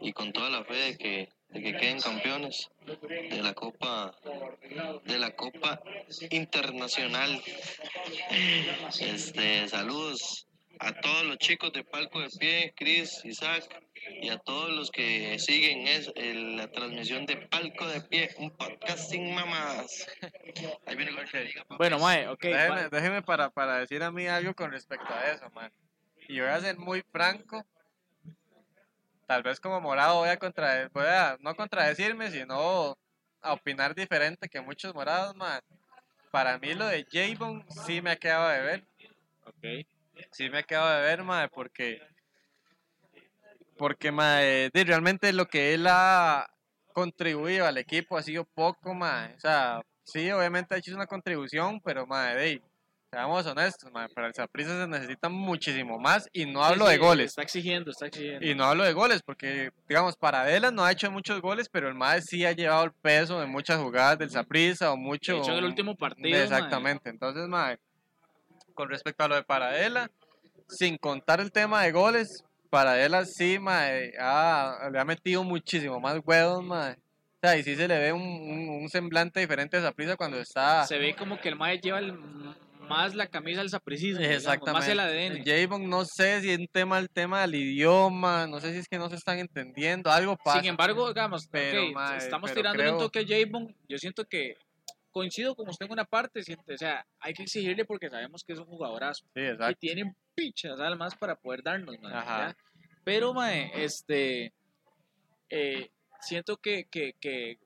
[0.00, 4.14] y con toda la fe de que, de que queden campeones de la Copa
[5.04, 5.80] de la Copa
[6.30, 7.42] Internacional.
[9.00, 10.46] Este, saludos
[10.78, 13.64] a todos los chicos de Palco de Pie, Chris, Isaac
[14.22, 18.50] y a todos los que siguen es, el- la transmisión de Palco de Pie, un
[18.50, 19.36] podcast sin.
[20.86, 21.76] Ahí viene papis.
[21.76, 22.42] Bueno, mae, ok.
[22.42, 22.88] Déjeme, mae.
[22.90, 25.70] déjeme para, para decir a mí algo con respecto a eso, man.
[26.28, 27.64] Y voy a ser muy franco.
[29.30, 32.98] Tal vez como morado voy a contradecir, voy a no contradecirme, sino
[33.40, 35.60] a opinar diferente que muchos morados, man.
[36.32, 38.84] Para mí lo de Javon sí me ha quedado de ver.
[39.44, 39.86] Ok.
[40.32, 42.02] Sí me ha quedado de ver, mae, porque
[43.78, 46.52] porque mae, de- realmente lo que él ha
[46.92, 49.36] contribuido al equipo ha sido poco, mae.
[49.36, 52.62] O sea, sí, obviamente ha hecho una contribución, pero mae, de,
[53.10, 56.98] seamos honestos, mae, para el Saprissa se necesita muchísimo más y no hablo Sí, de
[56.98, 57.26] goles.
[57.30, 58.46] Está exigiendo, está exigiendo.
[58.46, 61.94] Y no hablo de goles, porque, digamos, Paradela no ha hecho muchos goles, pero el
[61.94, 65.34] MAE sí ha llevado el peso de muchas jugadas del Saprissa o mucho...
[65.34, 66.38] De hecho, en el último partido.
[66.40, 67.10] Exactamente.
[67.10, 67.78] Entonces, mae,
[68.74, 70.10] con respecto a lo de Paradela,
[70.68, 76.20] sin contar el tema de goles, Paradela sí, mae, ha- le ha metido muchísimo más
[76.24, 76.92] huevos, mae.
[76.92, 80.38] O sea, y sí se le ve un, un- un semblante diferente a Saprissa cuando
[80.38, 80.86] está...
[80.86, 82.14] Se ve como que el Mae lleva el-
[82.90, 84.20] más la camisa del sapricismo.
[84.24, 84.72] Exactamente.
[84.80, 85.44] Más el ADN.
[85.44, 88.88] Javon, no sé si es un tema el tema del idioma, no sé si es
[88.88, 90.60] que no se están entendiendo, algo pasa.
[90.60, 93.74] Sin embargo, digamos, Pero, ok, mae, estamos tirándole un toque a Javon.
[93.88, 94.56] Yo siento que
[95.12, 96.42] coincido con usted en una parte.
[96.42, 99.24] siento- o sea, hay que exigirle porque sabemos que es un jugadorazo.
[99.34, 99.78] Sí, Y exacto.
[99.80, 101.96] tiene pichas almas para poder darnos.
[102.02, 102.56] ¿ya?
[103.04, 104.52] Pero, mae, este.
[105.48, 107.58] eh, siento que, que, que,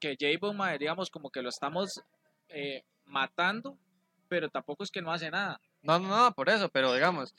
[0.00, 2.00] que Javon, mae, digamos, como que lo estamos
[2.48, 3.78] eh, matando
[4.28, 5.60] pero tampoco es que no hace nada.
[5.82, 7.34] No, no, no, por eso, pero digamos,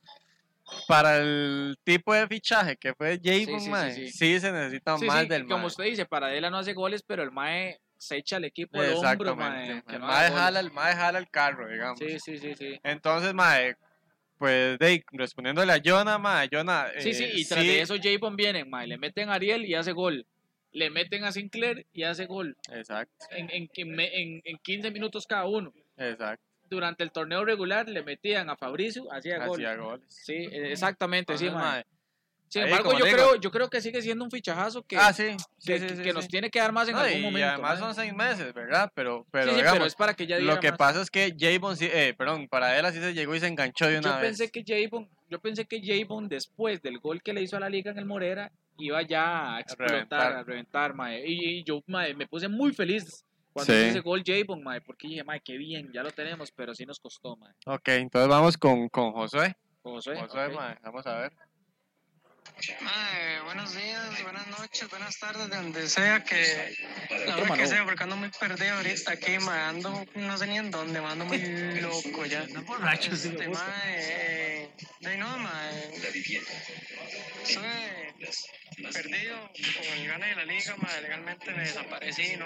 [0.88, 4.40] para el tipo de fichaje que fue Javon, sí, sí, mae, sí, sí.
[4.40, 5.68] se necesita más del como mae.
[5.68, 9.36] usted dice, Paradela no hace goles, pero el Mae se echa al equipo al hombro,
[9.36, 9.84] mae.
[9.88, 12.00] El no mae jala, el mae jala el carro, digamos.
[12.00, 12.80] Sí, sí, sí, sí.
[12.84, 13.76] Entonces, mae,
[14.38, 16.88] pues, de, respondiéndole a Jonah, mae, Jonah...
[17.00, 19.76] Sí, sí, eh, y tras de eso Javon viene, mae, le meten a Ariel y
[19.76, 20.26] hace gol.
[20.72, 22.56] Le meten a Sinclair y hace gol.
[22.72, 25.74] Exacto, En, en, en- en 15 minutos cada uno.
[25.98, 26.44] exacto.
[26.70, 29.58] Durante el torneo regular le metían a Fabricio, hacía gol.
[29.58, 30.06] Hacía goles.
[30.10, 31.84] Sí, exactamente, sí, mae,
[32.48, 35.36] Sin ahí, embargo, yo creo, yo creo que sigue siendo un fichajazo que, Ah, sí,
[35.60, 37.40] sí, que, sí, que- nos tiene que dar más en No, algún y, momento.
[37.40, 37.80] y además mae.
[37.80, 38.92] son seis meses, ¿verdad?
[38.96, 40.78] Pero, pero digamos, pero es para que ya lo que más.
[40.78, 43.88] pasa es que Javon, sí, eh, perdón, para él así se llegó y se enganchó
[43.88, 44.30] de una yo vez.
[44.30, 47.70] pensé que Javon, yo pensé que Javon después del gol que le hizo a la
[47.70, 50.34] liga en el Morera iba ya a explotar, reventar.
[50.34, 51.24] a reventar, mae.
[51.28, 53.80] Y, y yo mae, me puse muy feliz cuando Sí.
[53.80, 57.00] ese gol Javon, mae, porque dije, mae, qué bien, ya lo tenemos, pero sí nos
[57.00, 57.54] costó, mae.
[57.66, 59.56] Ok, entonces vamos con, con Josué.
[59.82, 60.54] Josué, Josué, ok.
[60.56, 61.34] mae, vamos a ver.
[62.60, 66.76] Mae, buenos días, buenas noches, buenas tardes, de donde sea que,
[67.26, 70.58] la hora que sea, porque ando muy perdido ahorita aquí, mae, ando, no sé ni
[70.58, 71.38] en dónde, mae, ando muy
[71.80, 72.46] loco ya.
[72.66, 73.50] borracho, Este,
[73.88, 74.70] eh,
[75.00, 75.92] de no, mae,
[77.46, 78.14] estuve
[78.92, 82.46] perdido con el gane de la liga, mae, legalmente me desaparecí, no,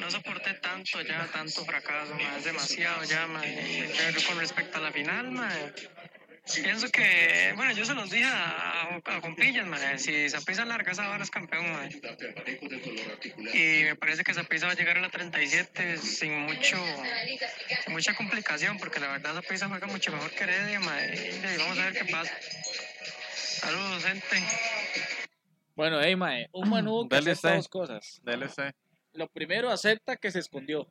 [0.00, 4.80] no soporté tanto ya, tanto fracaso, mae, es demasiado ya, mae, pero con respecto a
[4.80, 5.74] la final, mae,
[6.62, 10.92] Pienso que, bueno, yo se los dije a, a, a compillas, mae, si Zapisa larga
[10.92, 11.88] esa vara es campeón, mae.
[13.54, 16.76] Y me parece que Zapisa va a llegar a la 37 sin mucho,
[17.84, 21.14] sin mucha complicación, porque la verdad Zapisa juega mucho mejor que Heredia, mae.
[21.14, 22.36] Y vamos a ver qué pasa.
[23.32, 24.36] Saludos, gente.
[25.74, 28.20] Bueno, hey, mae, un Manu que acepta dos cosas.
[28.22, 28.74] DLC,
[29.14, 30.86] Lo primero, acepta que se escondió,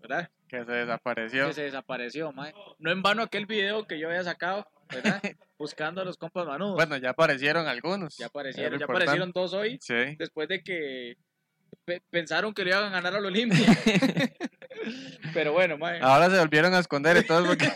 [0.00, 0.30] ¿verdad?
[0.48, 1.46] que se desapareció.
[1.46, 2.52] que se desapareció, mae.
[2.78, 5.20] No en vano aquel video que yo había sacado, ¿verdad?
[5.58, 6.74] Buscando a los compas manudos.
[6.76, 8.16] Bueno, ya aparecieron algunos.
[8.16, 9.04] ya aparecieron, ya importante.
[9.04, 10.16] aparecieron dos hoy, Sí.
[10.18, 11.16] después de que
[11.84, 13.58] pe- pensaron que le iban a ganar al Olimpia.
[15.34, 16.00] Pero bueno, mae.
[16.00, 17.66] Ahora se volvieron a esconder y todo porque...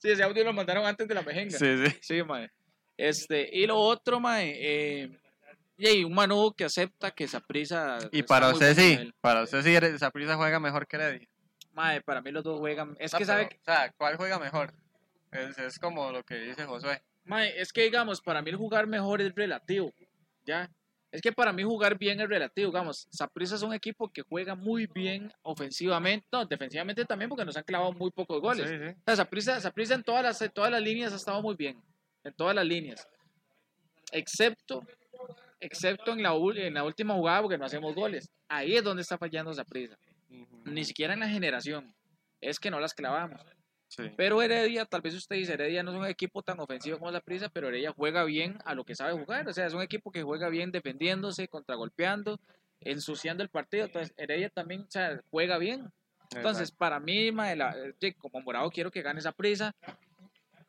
[0.00, 1.56] Sí, ese audio lo mandaron antes de la mejenga.
[1.58, 2.22] Sí, sí, sí.
[2.22, 2.50] mae.
[2.96, 5.10] Este, y lo otro, mae, eh,
[5.78, 7.96] y un Manu que acepta que esa prisa.
[8.12, 11.26] Y para usted sí, para usted sí, esa prisa juega mejor que Heredia.
[11.72, 12.94] Mae, para mí los dos juegan.
[12.98, 14.74] Es No, que pero, sabe, O sea, ¿cuál juega mejor?
[15.32, 17.02] Es, es como lo que dice Josué.
[17.24, 19.92] Mae, es que digamos, para mí el jugar mejor es relativo,
[20.44, 20.70] ¿ya?
[21.12, 24.54] Es que para mí jugar bien es relativo, digamos, Saprissa es un equipo que juega
[24.54, 28.68] muy bien ofensivamente, no, defensivamente también porque nos han clavado muy pocos goles.
[28.68, 28.90] Sí, sí.
[28.90, 31.82] O sea, Saprissa, Saprissa en todas las, en todas las líneas ha estado muy bien,
[32.22, 33.08] en todas las líneas,
[34.12, 34.86] excepto,
[35.58, 38.30] excepto en la, en la última jugada porque no hacemos goles.
[38.48, 39.98] Ahí es donde está fallando Saprissa,
[40.64, 41.92] ni siquiera en la generación,
[42.40, 43.40] es que no las clavamos.
[43.90, 44.04] Sí.
[44.16, 47.20] Pero Heredia, tal vez usted dice, Heredia no es un equipo tan ofensivo como la
[47.20, 49.48] Prisa, pero Heredia juega bien a lo que sabe jugar.
[49.48, 52.38] O sea, es un equipo que juega bien defendiéndose, contragolpeando,
[52.80, 53.86] ensuciando el partido.
[53.86, 55.90] Entonces, Heredia también o sea, juega bien.
[56.32, 57.74] Entonces, para mí, la-
[58.18, 59.74] como morado, quiero que gane esa prisa.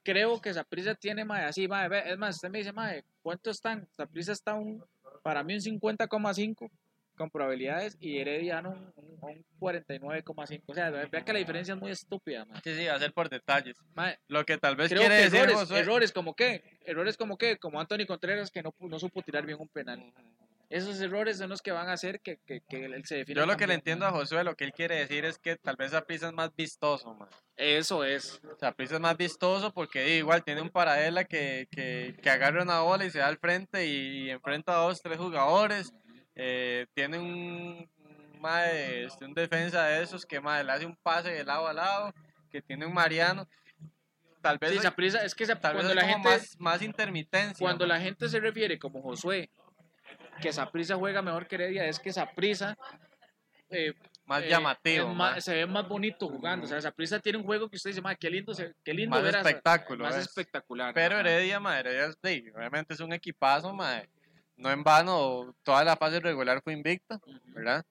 [0.03, 1.65] Creo que esa prisa tiene, mae, así,
[2.05, 2.73] es más, usted me dice,
[3.21, 3.87] ¿cuánto están?
[3.93, 4.83] Esa prisa está un,
[5.21, 6.71] para mí un 50,5
[7.21, 10.63] con probabilidades y Herediano un, un, un 49,5.
[10.65, 12.59] O sea, vea que la diferencia es muy estúpida, mae.
[12.63, 13.77] Sí, sí, va a ser por detalles.
[13.93, 17.37] Mae, Lo que tal vez creo quiere que decir errores, errores como qué, errores como
[17.37, 20.11] qué, como Anthony Contreras que no, no supo tirar bien un penal.
[20.71, 23.41] Esos errores son los que van a hacer que, que, que él se defina.
[23.41, 25.75] Yo lo que le entiendo a Josué, lo que él quiere decir es que tal
[25.75, 27.27] vez Saprissa es más vistoso, man.
[27.57, 28.41] Eso es.
[28.57, 33.05] Saprissa es más vistoso porque igual tiene un paradela que, que, que agarra una bola
[33.05, 35.93] y se da al frente y, enfrenta a dos, tres jugadores.
[36.35, 37.89] Eh, tiene un,
[38.39, 41.73] mae, este, un defensa de esos que mae, le hace un pase de lado a
[41.73, 42.13] lado,
[42.49, 43.47] que tiene un Mariano.
[44.41, 47.63] Tal vez, Sí, hoy- Saprissa- es que tal cuando la gente más, más intermitencia.
[47.63, 49.49] cuando la gente se refiere como Josué
[50.41, 52.75] que Saprissa juega mejor que Heredia es que Saprissa
[53.69, 53.93] eh,
[54.25, 56.65] más eh, llamativo, más- se ve más bonito jugando.
[56.65, 59.23] O sea, Saprissa tiene un juego que usted dice, "Ma, qué lindo, qué lindo más
[59.23, 60.03] ver espectáculo.
[60.03, 60.25] más es.
[60.25, 60.93] espectacular.
[60.93, 61.19] Pero.
[61.19, 64.09] Heredia, mae, Heredia sí, obviamente es un equipazo, mae.
[64.61, 67.83] No en vano, toda la fase regular fue invicta, ¿verdad?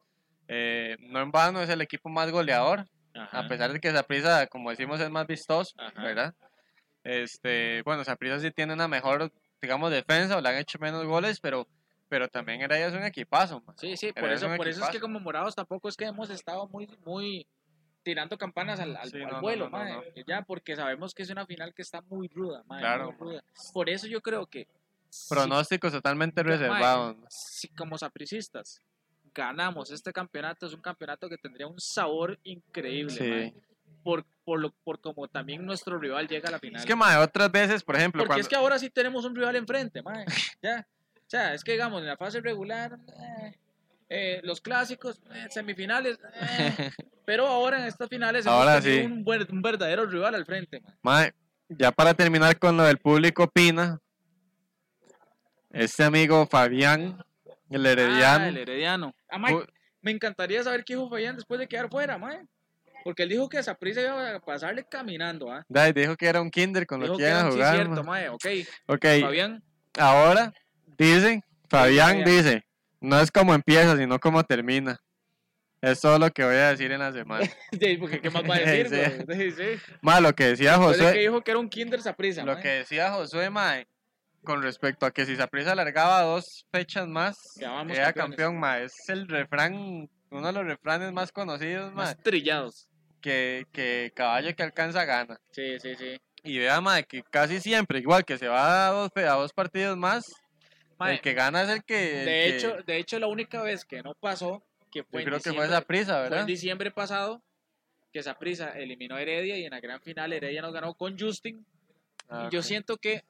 [0.47, 4.47] Eh, no en vano es el equipo más goleador, ajá, a pesar de que Saprissa,
[4.47, 6.01] como decimos, es más vistoso, Ajá.
[6.03, 6.35] ¿verdad?
[7.03, 11.41] Este, bueno, Saprissa sí tiene una mejor, digamos, defensa, o le han hecho menos goles,
[11.41, 11.67] pero,
[12.09, 13.77] pero también Heredia es un equipazo, mae.
[13.77, 16.31] Sí, sí, por eso, es por eso es que como morados tampoco es que hemos
[16.31, 17.49] estado muy, muy
[18.05, 20.03] tirando campanas al, al, Sí, al no, no, vuelo, no, no.
[20.27, 23.45] ya, porque sabemos que es una final que está muy ruda, mae, Claro, muy ruda.
[23.73, 24.69] Por eso yo creo que
[25.29, 27.17] Pronósticos totalmente Yo, mae, reservados.
[27.29, 28.81] si como sapricistas
[29.35, 33.13] ganamos este campeonato, es un campeonato que tendría un sabor increíble.
[33.15, 33.23] Sí.
[33.23, 33.55] mae.
[34.03, 36.81] por, por, lo, por como también nuestro rival llega a la final.
[36.81, 38.43] Es que, mae, otras veces, por ejemplo, Porque cuando...
[38.43, 40.25] es que ahora sí tenemos un rival enfrente, mae.
[40.63, 40.87] Ya.
[41.17, 43.55] O sea, es que digamos, en la fase regular, eh,
[44.09, 46.91] eh, los clásicos, eh, semifinales, eh,
[47.25, 48.99] pero ahora en estas finales Ahora sí.
[48.99, 50.83] un, un verdadero rival al frente.
[51.03, 51.33] Mae,
[51.69, 54.01] ya para terminar con lo del público opina,
[55.71, 57.23] este amigo Fabián,
[57.71, 59.15] el herediano, Ah, el Herediano.
[59.29, 59.67] Ah, mae, pu-
[60.03, 62.41] me encantaría saber qué dijo Fabián después de quedar fuera, mae.
[63.05, 65.65] Porque él dijo que esa prisa iba a pasarle caminando, ¿ah?
[65.69, 67.75] Dai, dijo que era un kinder con lo Dijo que que iban a sí jugar.
[67.77, 68.29] cierto, mae.
[68.29, 68.45] Ok,
[68.87, 69.63] Ok, Fabián.
[69.99, 70.53] ahora
[70.99, 72.25] dice, Fabián Fabián.
[72.25, 72.65] dice,
[73.01, 74.99] no es como empieza, sino como termina.
[75.81, 77.49] Es todo lo que voy a decir en la semana.
[77.81, 79.35] Sí, porque ¿qué más va a decir, Sí.
[79.35, 79.83] Sí, sí.
[80.03, 83.13] Más lo que decía de que dijo que era un kinder Saprissa, lo que decía
[83.13, 83.87] Josué, mae,
[84.45, 88.37] con respecto a que si Saprissa alargaba dos fechas más, Quedábamos era campeones.
[88.37, 88.85] campeón, mae.
[88.85, 92.07] Es el refrán, uno de los refranes más conocidos, mae.
[92.07, 92.89] más trillados.
[93.21, 95.39] que, que caballo que alcanza gana.
[95.53, 96.19] Sí, sí, sí.
[96.43, 99.97] Y vea, mae, que casi siempre, igual que se va a dos, a dos partidos
[99.99, 100.25] más,
[100.99, 102.21] Mae, el que gana es el que...
[102.21, 105.21] el de que- hecho, de hecho la única vez que no pasó, que yo fue
[105.23, 106.41] en creo que fue esa prisa, fue ¿verdad?
[106.41, 107.43] en diciembre pasado,
[108.13, 111.19] que esa prisa eliminó a Heredia y en la gran final Heredia nos ganó con
[111.19, 111.65] Justin.
[112.29, 113.23] Ah, yo siento que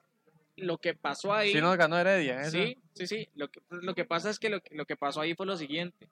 [0.61, 2.43] lo que pasó ahí Sí nos ganó Heredia, ¿eh?
[2.43, 2.51] eso.
[2.53, 3.29] Sí, sí, sí.
[3.35, 5.57] Lo que, lo que pasa es que lo, que- lo que pasó ahí fue lo
[5.57, 6.09] siguiente.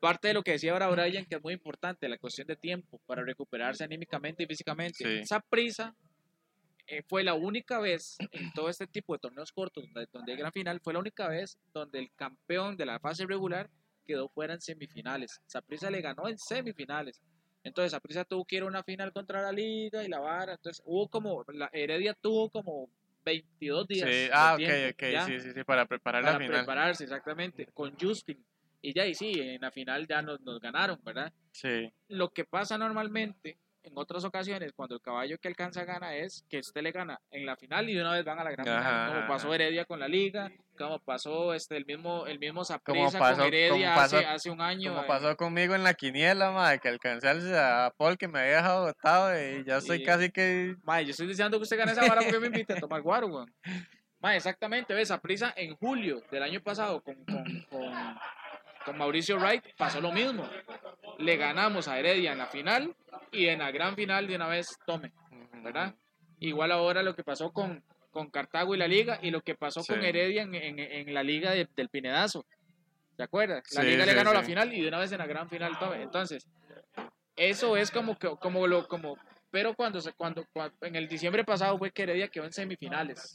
[0.00, 3.00] Parte de lo que decía ahora Brian, que es muy importante, la cuestión de tiempo
[3.06, 4.98] para recuperarse anímicamente y físicamente.
[4.98, 5.18] Sí.
[5.22, 5.94] Esa prisa
[6.86, 10.38] eh, fue la única vez en todo este tipo de torneos cortos, donde, donde hay
[10.38, 13.70] gran final, fue la única vez donde el campeón de la fase regular
[14.06, 15.40] quedó fuera en semifinales.
[15.46, 17.20] Saprissa le ganó en semifinales.
[17.66, 20.52] Entonces Saprissa tuvo que ir a una final contra la liga y la vara.
[20.52, 22.88] Entonces hubo como, la Heredia tuvo como
[23.24, 24.08] 22 días.
[24.08, 25.26] Sí, ah, ok, tiempo, ok, ¿ya?
[25.26, 26.58] sí, sí, sí, para preparar para la final.
[26.60, 28.38] prepararse, exactamente, con Justin.
[28.82, 31.32] Y ya, y sí, en la final ya nos, nos ganaron, ¿verdad?
[31.50, 36.44] Sí, Lo que pasa normalmente, en otras ocasiones, cuando el caballo que alcanza gana es
[36.50, 38.68] que usted le gana en la final y de una vez van a la gran
[38.68, 39.54] Ajá, final, como pasó.
[39.54, 42.96] Heredia con la Liga, como pasó este el mismo el mismo pasó- con
[43.46, 44.90] Heredia pasó- hace, hace un año.
[44.90, 48.40] como eh, pasó conmigo en la quiniela, madre, que alcancé al- a Paul que me
[48.40, 50.74] había dejado botado y ya estoy casi que...
[50.82, 53.28] Mae, yo estoy deseando que usted gane esa vara porque me invite a tomar guaro,
[53.28, 53.54] weón.
[54.18, 57.92] Mae, exactamente, ves, prisa en julio del año pasado con, con, con,
[58.84, 60.48] con Mauricio Wright pasó lo mismo.
[61.18, 62.94] Le ganamos a Heredia en la final
[63.32, 65.12] y en la gran final de una vez tome,
[65.62, 65.94] ¿verdad?
[66.40, 69.82] Igual ahora lo que pasó con, con Cartago y la liga y lo que pasó
[69.84, 70.02] con.
[70.02, 72.44] Heredia en, en, en la liga de- del Pinedazo.
[73.16, 73.62] ¿Te acuerdas?
[73.72, 75.78] La Sí, liga le ganó la final y de una vez en la gran final
[75.78, 76.02] tome.
[76.02, 76.46] Entonces,
[77.36, 79.16] eso es como que como lo como
[79.50, 83.32] pero cuando se cuando, cua- en el diciembre pasado fue que Heredia quedó en semifinales.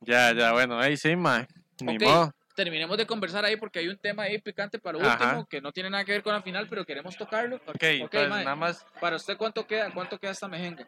[0.00, 1.46] Ya, ya, bueno, ahí sí, madre,
[1.80, 2.30] ni modo.
[2.54, 5.24] Terminemos de conversar ahí porque hay un tema ahí picante para lo Ajá.
[5.24, 7.56] último que no tiene nada que ver con la final, pero queremos tocarlo.
[7.56, 8.44] Ok, Ok, entonces mae.
[8.44, 8.84] nada más...
[9.00, 10.86] Para usted cuánto queda, cuánto queda esta mejenga?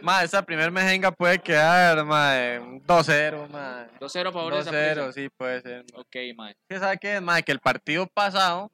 [0.00, 3.86] Ma, esa primer mejenga puede quedar, ma, 2-0, ma.
[4.00, 5.12] 2-0 a favor de 2-0, Saprissa.
[5.12, 5.84] sí, puede ser.
[5.92, 6.00] ma.
[6.00, 6.56] Ok, mae.
[6.66, 7.42] ¿Qué sabe qué es, ma?
[7.42, 8.72] Que el partido pasado,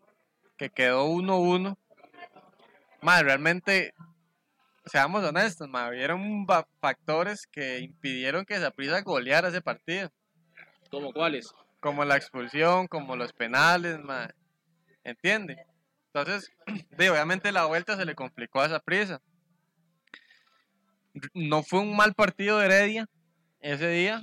[0.56, 1.76] que quedó 1-1,
[3.02, 3.92] ma, realmente,
[4.84, 6.46] seamos honestos, ma, hubieron
[6.80, 10.08] factores que impidieron que Saprissa goleara ese partido.
[10.88, 11.52] ¿Cómo cuáles?
[11.86, 14.28] Como la expulsión, como los penales, ma.
[15.04, 15.56] ¿Entiende?
[16.12, 16.50] Entonces,
[16.98, 19.22] digo, obviamente la vuelta se le complicó a Saprissa.
[21.32, 23.08] No fue un mal partido de Heredia
[23.60, 24.20] ese día.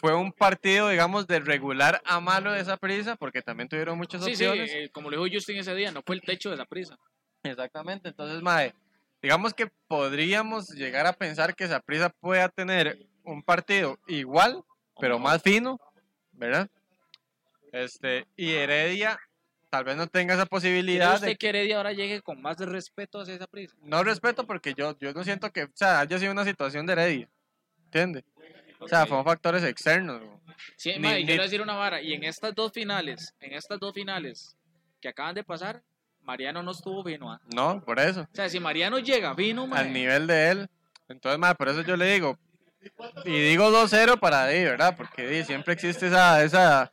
[0.00, 4.24] Fue un partido, digamos, de regular a malo de esa prisa, porque también tuvieron muchas
[4.24, 4.72] Sí, sí, opciones.
[4.74, 6.96] eh, como le dijo Justin ese día, no fue el techo de Saprissa.
[7.44, 8.08] Exactamente.
[8.08, 8.74] Entonces, mae,
[9.22, 14.64] digamos que podríamos llegar a pensar que esa prisa pueda tener un partido igual,
[15.00, 15.78] pero más fino,
[16.32, 16.68] ¿verdad?
[17.72, 19.18] Este, y Heredia
[19.70, 22.56] tal vez no tenga esa ¿Cree posibilidad usted de que Heredia ahora llegue con más
[22.58, 23.76] respeto hacia Saprissa?
[23.82, 26.92] no respeto porque yo, yo no siento que o sea, haya sido una situación de
[26.94, 27.28] Heredia.
[27.86, 28.24] ¿Entiendes?
[28.78, 30.20] O sea, fueron factores externos.
[30.20, 30.30] güey.
[30.76, 32.00] Sí, Ni- ni- voy a decir una vara.
[32.02, 34.56] Y en estas dos finales, en estas dos finales
[35.00, 35.82] que acaban de pasar,
[36.22, 37.32] Mariano no estuvo vino.
[37.32, 37.40] ¿ah?
[37.54, 38.22] No, por eso.
[38.22, 40.68] O sea, si Mariano llega vino, mae, Al nivel de él.
[41.08, 42.38] Entonces, mae, por eso yo le digo.
[43.24, 44.94] Y digo 2-0 para ahí, ¿verdad?
[44.96, 46.92] Porque di, siempre existe esa, esa,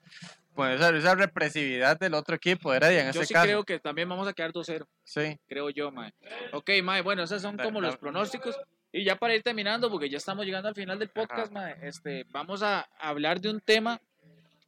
[0.56, 3.46] pues, esa, esa represividad del otro equipo, Heredia en yo este sí caso.
[3.46, 5.38] creo que también vamos a quedar 2-0, Sí.
[5.48, 6.14] creo yo, mae.
[6.52, 8.58] Ok, mae, bueno, esos son como los pronósticos.
[8.92, 12.26] Y ya para ir terminando, porque ya estamos llegando al final del podcast, mae, este,
[12.30, 14.00] vamos a hablar de un tema.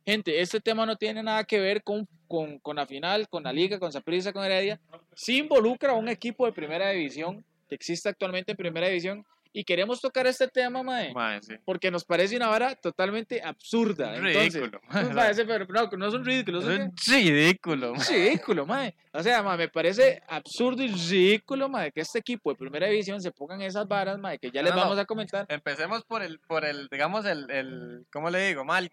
[0.06, 3.52] Gente, este tema no tiene nada que ver con, con, con la final, con la
[3.54, 4.80] liga, con Saprissa, con Heredia.
[5.16, 9.26] Sí involucra a un equipo de primera división que existe actualmente en primera división
[9.58, 11.56] Y queremos tocar este tema, mae, Mae, sí.
[11.64, 14.14] porque nos parece una vara totalmente absurda.
[14.18, 14.82] Entonces, Ridículo.
[14.94, 17.94] nos parece, pero no, no es un ridículo, es un ridículo.
[17.96, 18.06] mae.
[18.10, 18.96] ridículo, mae.
[19.14, 23.22] O sea, mae, me parece absurdo y ridículo, mae, que este equipo de primera división
[23.22, 25.46] se pongan esas varas, mae, que ya les No, vamos a comentar.
[25.48, 28.66] Empecemos por el, por el, digamos, el, el, ¿cómo le digo?
[28.66, 28.92] Mal,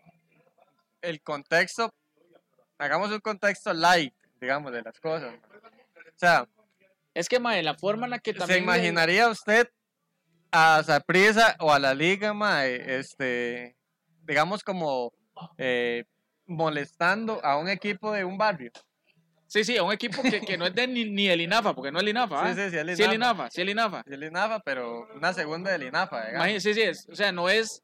[1.00, 1.92] el contexto,
[2.78, 5.34] hagamos un contexto light, digamos, de las cosas.
[5.34, 6.46] O sea,
[7.14, 8.60] Es que, mae, la forma en la que ¿se también...
[8.60, 9.68] le- imaginaría usted
[10.52, 13.74] a Saprissa o a la liga, mae, este,
[14.22, 15.12] digamos como
[15.58, 16.04] eh,
[16.46, 18.70] molestando a un equipo de un barrio?
[19.46, 21.92] Sí, sí, a un equipo que, que no es de ni, ni el INAFA, porque
[21.92, 22.54] no es el INAFA, ¿ah?
[22.54, 23.34] Sí, sí, sí, el Sí, el INAFA.
[23.34, 24.02] INAFA, sí, el INAFA.
[24.06, 26.62] Sí, el INAFA, pero una segunda del INAFA, digamos.
[26.62, 27.82] Sí, sí, es, o sea, no es...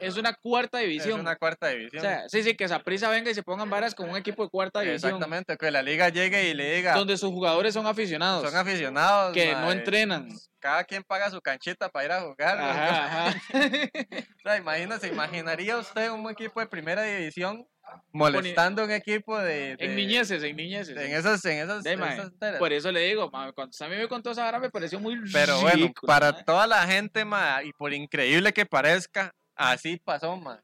[0.00, 1.20] Es una cuarta Es división.
[1.20, 2.02] una cuarta O división.
[2.02, 4.80] sea, sí, sí, que Saprissa venga y se pongan varas con un equipo de cuarta
[4.80, 5.10] división.
[5.14, 8.48] Exactamente, que la liga llegue y le diga, Donde sus jugadores son aficionados.
[8.48, 9.32] son aficionados.
[9.34, 10.28] que no entrenan.
[10.58, 12.58] Cada quien paga su canchita para ir a jugar.
[12.58, 13.40] Ajá, ajá.
[13.54, 17.66] O sea, imagínese, imaginaría usted un equipo de primera división
[18.12, 19.76] molestando un equipo de...
[19.76, 20.96] de- en niñeces, en niñeces.
[20.96, 22.30] En esas, en esas, De, esas.
[22.58, 25.16] Por eso le digo, ma, cuando a mí me contó esa vara me pareció muy
[25.32, 30.60] Pero bueno, para toda la gente, ma, y por increíble que parezca, así pasó, ma.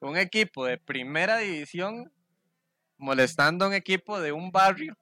[0.00, 2.10] Un equipo de primera división
[2.96, 4.96] molestando a un equipo de un barrio.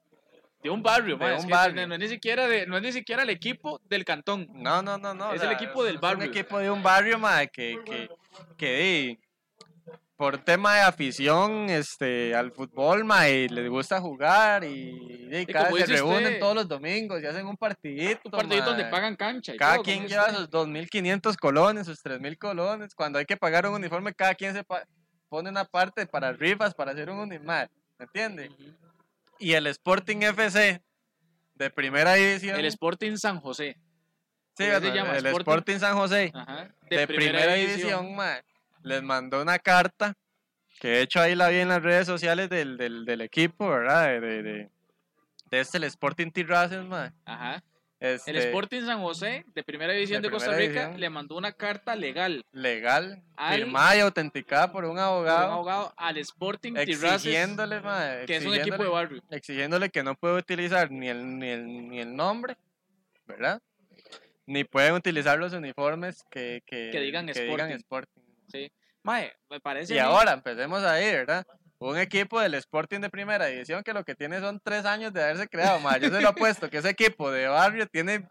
[0.62, 1.86] De un barrio, de ma, es un que barrio.
[1.86, 4.48] No, es ni siquiera de, no es ni siquiera el equipo del cantón.
[4.52, 5.30] No, no, no, no.
[5.30, 6.24] o Es el equipo del es barrio.
[6.24, 8.10] un equipo de un barrio, ma, que, que,
[8.56, 9.20] que di,
[10.18, 15.70] por tema de afición este, al fútbol, ma, y les gusta jugar y, di, cada
[15.70, 18.22] se reúnen usted, todos los domingos y hacen un partidito.
[18.24, 18.90] Un partido donde ma.
[18.90, 19.54] pagan cancha.
[19.54, 22.96] y Cada todo, quien lleva dice sus 2.500 colones, sus 3.000 colones.
[22.96, 24.64] Cuando hay que pagar un uniforme, cada quien se
[25.28, 27.68] pone una parte para rifas, para hacer un uniforme.
[27.96, 28.48] ¿Me entiende?
[28.48, 28.64] usted.
[28.64, 28.76] Ujú.
[29.38, 30.83] Y el Sporting FC
[31.54, 32.59] de primera división.
[32.59, 33.76] El Sporting San José.
[34.57, 35.11] sí, ¿cómo se llama?
[35.16, 36.74] el Sporting- Sporting San José Ajá.
[36.90, 38.42] de, primera, división, mae,
[38.82, 40.14] les mandó una carta
[40.80, 44.06] que de hecho ahí la vi en las redes sociales del, del, del equipo, ¿verdad?
[44.08, 44.70] De, de, de,
[45.50, 46.80] de este, el Sporting Tirraces.
[47.24, 47.62] Ajá.
[48.00, 51.00] Este, El Sporting San José, de primera división de Costa Rica, división.
[51.00, 55.52] le mandó una carta legal legal, al- firmada y autenticada por un por un abogado,
[55.52, 59.20] abogado al Sporting exigiéndole, mae, que es un equipo de barrio.
[59.30, 62.56] exigiéndole que no puede utilizar ni el, ni el, ni el nombre,
[63.26, 63.60] ¿verdad?
[64.46, 67.74] Ni pueden utilizar los uniformes que, que, Que digan Sporting.
[67.74, 68.20] Sporting.
[68.48, 68.70] Sí.
[69.02, 69.94] Mae, me parece.
[69.94, 71.46] Y ahora empecemos ahí, ¿verdad?
[71.78, 75.22] Un equipo del Sporting de primera división que lo que tiene son tres años de
[75.22, 75.96] haberse creado, ma.
[75.98, 78.28] Yo se lo apuesto que ese equipo de barrio tiene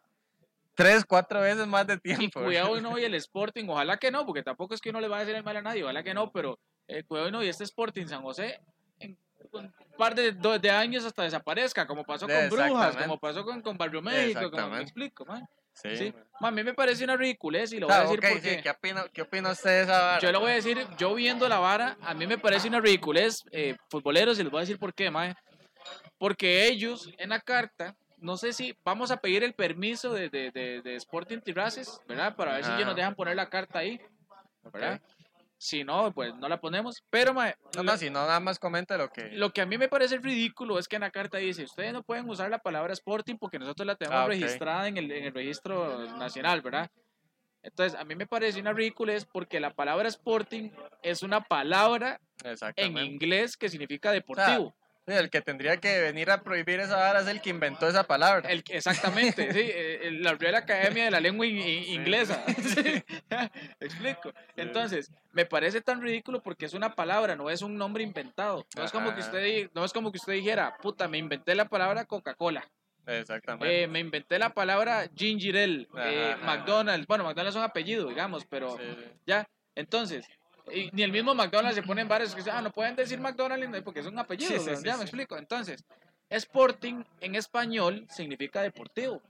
[0.76, 2.44] tres, cuatro veces más de Y tiempo.
[2.44, 5.08] cuidado y no, y el Sporting, ojalá que no, porque tampoco es que uno le
[5.08, 7.44] va a decir el mal a nadie, ojalá que no, pero eh, cuidado y no,
[7.44, 8.60] y este Sporting San José,
[9.00, 9.18] en
[9.52, 14.02] un par de, años hasta desaparezca, como pasó con Brujas, como pasó con, con Barrio
[14.02, 15.48] México, como me explico, man.
[15.82, 16.14] Sí.
[16.40, 18.62] A mí me parece una ridiculez y lo O voy a decir ok, porque sí,
[18.62, 20.20] ¿qué, opina, ¿Qué opina usted de esa vara?
[20.20, 23.44] yo le voy a decir, yo viendo la vara, a mí me parece una ridiculez,
[23.52, 25.36] eh, futboleros, y les voy a decir por qué, mae.
[26.18, 30.52] Porque ellos en la carta, no sé si vamos a pedir el permiso de, de,
[30.52, 32.36] de, de Sporting Terraces, ¿verdad?
[32.36, 34.02] Para ver si ellos nos dejan poner la carta ahí.
[34.72, 35.02] ¿verdad?
[35.60, 37.04] Si no, pues no la ponemos.
[37.10, 39.30] Pero, mae, No, no, si no, nada más comente lo que...
[39.32, 42.04] lo que a mí me parece ridículo es que en la carta dice, ustedes no
[42.04, 44.30] pueden usar la palabra Sporting porque nosotros la tenemos Ah, ok.
[44.30, 46.92] registrada en el, en el registro nacional, ¿verdad?
[47.64, 50.70] Entonces, a mí me parece una ridiculez porque la palabra Sporting
[51.02, 53.02] es una palabra en Exactamente.
[53.04, 54.76] inglés que significa deportivo.
[55.08, 58.50] El que tendría que venir a prohibir esa vara es el que inventó esa palabra.
[58.50, 62.44] El, exactamente, sí, eh, la Real Academia de la Lengua in- in- Inglesa.
[62.62, 63.04] Sí,
[63.80, 64.34] Explico.
[64.58, 68.66] Entonces, me parece tan ridículo porque es una palabra, no es un nombre inventado.
[68.76, 71.66] No es como que usted no es como que usted dijera, puta, me inventé la
[71.70, 72.68] palabra Coca-Cola.
[73.06, 73.84] Exactamente.
[73.84, 76.36] Eh, me inventé la palabra ginger ale, eh.
[76.44, 77.08] McDonald's.
[77.08, 79.06] Bueno, McDonald's es un apellido, digamos, pero Sí, sí.
[79.26, 79.48] ya.
[79.76, 80.26] Entonces,
[80.72, 83.20] y ni el mismo McDonald's se pone en bares que dicen, ah, no pueden decir
[83.20, 84.52] McDonald's porque es un apellido.
[84.52, 84.78] Sí, sí, ¿no?
[84.78, 85.38] sí, ya me explico.
[85.38, 85.84] Entonces,
[86.30, 89.22] Sporting en español significa deportivo.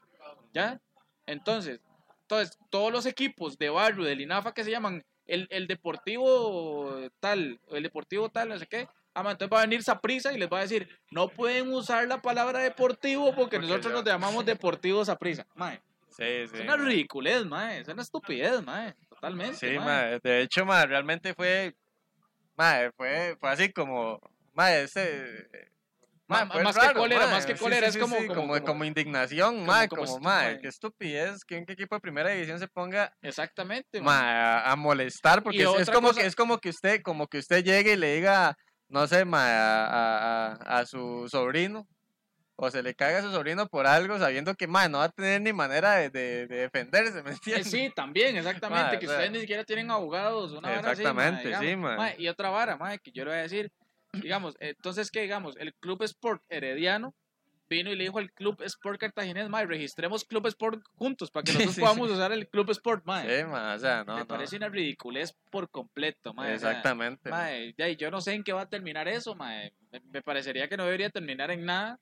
[0.54, 0.80] ¿Ya?
[1.26, 1.80] Entonces,
[2.21, 7.60] entonces, todos los equipos de barrio del INAFA que se llaman el, el deportivo tal,
[7.71, 8.88] el deportivo tal, no sé qué.
[9.13, 12.21] Ah, entonces va a venir Saprisa y les va a decir, no pueden usar la
[12.21, 15.46] palabra deportivo porque, Porque nosotros ya- nos llamamos deportivo Saprisa.
[15.56, 16.56] Mae, Sí, sí.
[16.56, 19.58] es una ridiculez, mae, es una estupidez, mae, totalmente.
[19.58, 21.76] Sí, mae, de hecho, mae, realmente fue,
[22.56, 24.20] mae, fue, fue así como,
[24.54, 25.48] mae, ese,
[26.30, 28.28] Ma- fue más que raro, cólera, mae, más que cólera, sí, es sí, como- sí,
[28.28, 30.60] como- como, como- indignación, como- como mae.
[30.60, 35.58] qué estupidez que un equipo de primera división se ponga, Exactamente, a, a molestar, porque
[35.63, 38.15] es, es como cosa- que, es como que usted, como que usted llegue y le
[38.15, 38.56] diga,
[38.90, 41.88] no sé, a- a- a su sobrino,
[42.60, 45.41] o se le caga a su sobrino por algo sabiendo que, no va a tener
[45.41, 47.69] ni manera de, de- de defenderse, ¿me Eh, entiendes?
[47.69, 51.55] sí, también, exactamente, que o sea, ustedes ni siquiera tienen abogados, una vara así, Exactamente,
[51.55, 51.75] sí.
[51.75, 53.71] Mae, Y otra vara, que yo le voy a decir,
[54.12, 57.13] digamos, entonces que digamos, el Club Sport Herediano
[57.69, 61.51] vino y le dijo al Club Sport Cartaginés, mae, registremos Club Sport juntos para que
[61.53, 63.39] nosotros Sí, podamos usar el Club Sport, mae.
[63.39, 64.27] Sí, mae, o sea, no, Me no.
[64.27, 67.29] parece una ridiculez por completo, sea, Exactamente.
[67.91, 69.73] y yo no sé en qué va a terminar eso, mae.
[69.91, 71.99] Me, me parecería que no debería terminar en nada,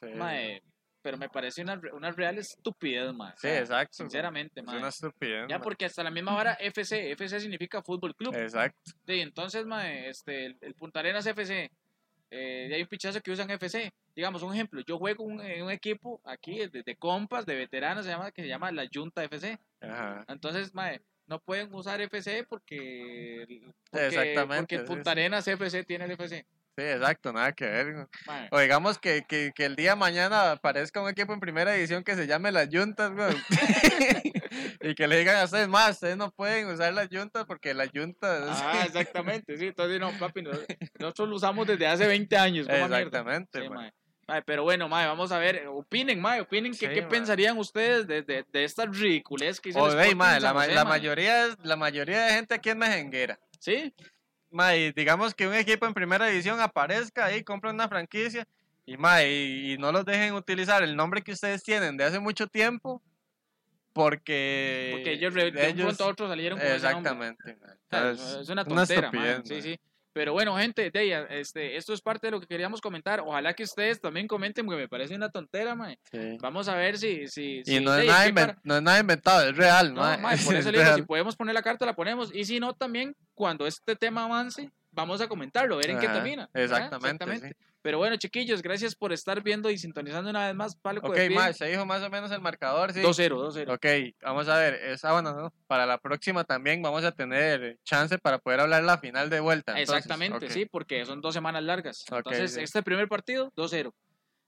[0.00, 0.62] Sí, mae.
[1.00, 3.32] Pero me parece una, una real estupidez, mae.
[3.36, 3.94] Sí, exacto.
[3.94, 4.78] Sinceramente, Es mae.
[4.78, 5.46] una estupidez.
[5.48, 5.64] Ya mae.
[5.64, 8.34] porque hasta la misma hora FC, FC significa Fútbol Club.
[8.34, 8.80] Exacto.
[9.06, 11.70] Sí, entonces, mae, este, el, el Punta Arenas FC,
[12.30, 13.92] eh, hay un pichazo que usan FC.
[14.14, 18.04] Digamos, un ejemplo, yo juego un- en un equipo aquí de, de compas, de veteranos,
[18.04, 19.56] se llama, que se llama la Junta FC.
[19.80, 20.24] Ajá.
[20.28, 23.44] Entonces, mae, no pueden usar FC porque,
[23.90, 25.12] porque, Exactamente, porque Punta.
[25.12, 26.44] Arenas FC tiene el FC.
[26.78, 28.06] Sí, exacto, nada que ver.
[28.52, 32.04] O digamos que, que, que el día de mañana aparezca un equipo en primera división
[32.04, 33.34] que se llame las Juntas, güey.
[34.82, 37.88] y que le digan a ustedes más, ustedes no pueden usar las Juntas porque las
[37.92, 38.60] Juntas.
[38.62, 39.66] Ah, exactamente, sí.
[39.66, 40.52] Entonces, no, papi, no-
[41.00, 42.68] nosotros lo usamos desde hace 20 años.
[42.68, 43.68] Exactamente, Sí,
[44.46, 48.86] pero bueno, vamos a ver, opinen, opinen que, qué pensarían ustedes de, de, de esta
[48.86, 53.40] ridiculez que en la, la mayoría la mayoría de gente aquí es mejenguera.
[53.58, 53.92] Sí,
[54.50, 58.46] Mae, digamos que un equipo en primera división aparezca ahí, compra una franquicia
[58.86, 62.18] y, mae, y, y no los dejen utilizar el nombre que ustedes tienen de hace
[62.18, 63.02] mucho tiempo
[63.92, 67.28] porque, porque ellos de un ellos- pronto a otro salieron con ese nombre.
[67.28, 67.58] Exactamente.
[67.90, 69.80] O sea, es una tontera, mae, sí, sí.
[70.12, 73.20] Pero bueno, gente, de este, esto es parte de lo que queríamos comentar.
[73.20, 75.98] Ojalá que ustedes también comenten, porque me parece una tontera, mae.
[76.10, 76.36] Sí.
[76.40, 77.28] Vamos a ver si...
[77.28, 80.18] si, Y no de, es, nada para- no es nada inventado, es real, No, mae.
[80.18, 82.34] mae, por Es eso le digo, si podemos poner la carta, la ponemos.
[82.34, 86.48] Y si no, también, cuando este tema avance, vamos a comentarlo, ver en qué termina.
[86.52, 86.78] ¿verdad?
[86.82, 87.54] Exactamente, sí.
[87.80, 91.30] Pero bueno, chiquillos, gracias por estar viendo y sintonizando una vez más Pálico Ok, de
[91.30, 93.00] mae, se dijo más o menos el marcador, sí.
[93.00, 93.72] 2-0, 2-0.
[93.74, 95.52] Ok, vamos a ver, esa bueno, ¿no?
[95.68, 99.72] Para la próxima también vamos a tener chance para poder hablar la final de vuelta.
[99.78, 100.50] entonces, Exactamente, ok.
[100.52, 102.04] sí, porque son dos semanas largas.
[102.10, 102.60] Ok, Entonces, sí.
[102.62, 103.92] este primer partido, 2-0.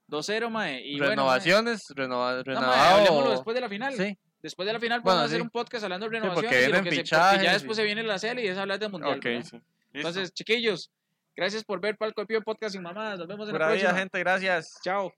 [0.09, 0.81] 2-0, mae.
[0.85, 3.31] Y Renovaciones, renova- Bueno, mae, no, mae, renovado.
[3.31, 3.93] después de la final.
[3.93, 5.41] Sí, Después de la final Bueno, podemos hacer sí.
[5.43, 7.83] un podcast hablando de porque renovaciones y lo que se- porque fichajes ya después se
[7.83, 9.17] viene la serie y es hablar del mundial.
[9.19, 9.43] ok, ¿verdad?
[9.51, 9.61] sí.
[9.93, 10.91] Entonces, chiquillos,
[11.35, 13.19] gracias por ver Palco de Pío Podcast sin mamadas.
[13.19, 13.99] Nos vemos en Pura la vida, próxima.
[13.99, 14.79] gente, gracias.
[14.83, 15.13] Chao.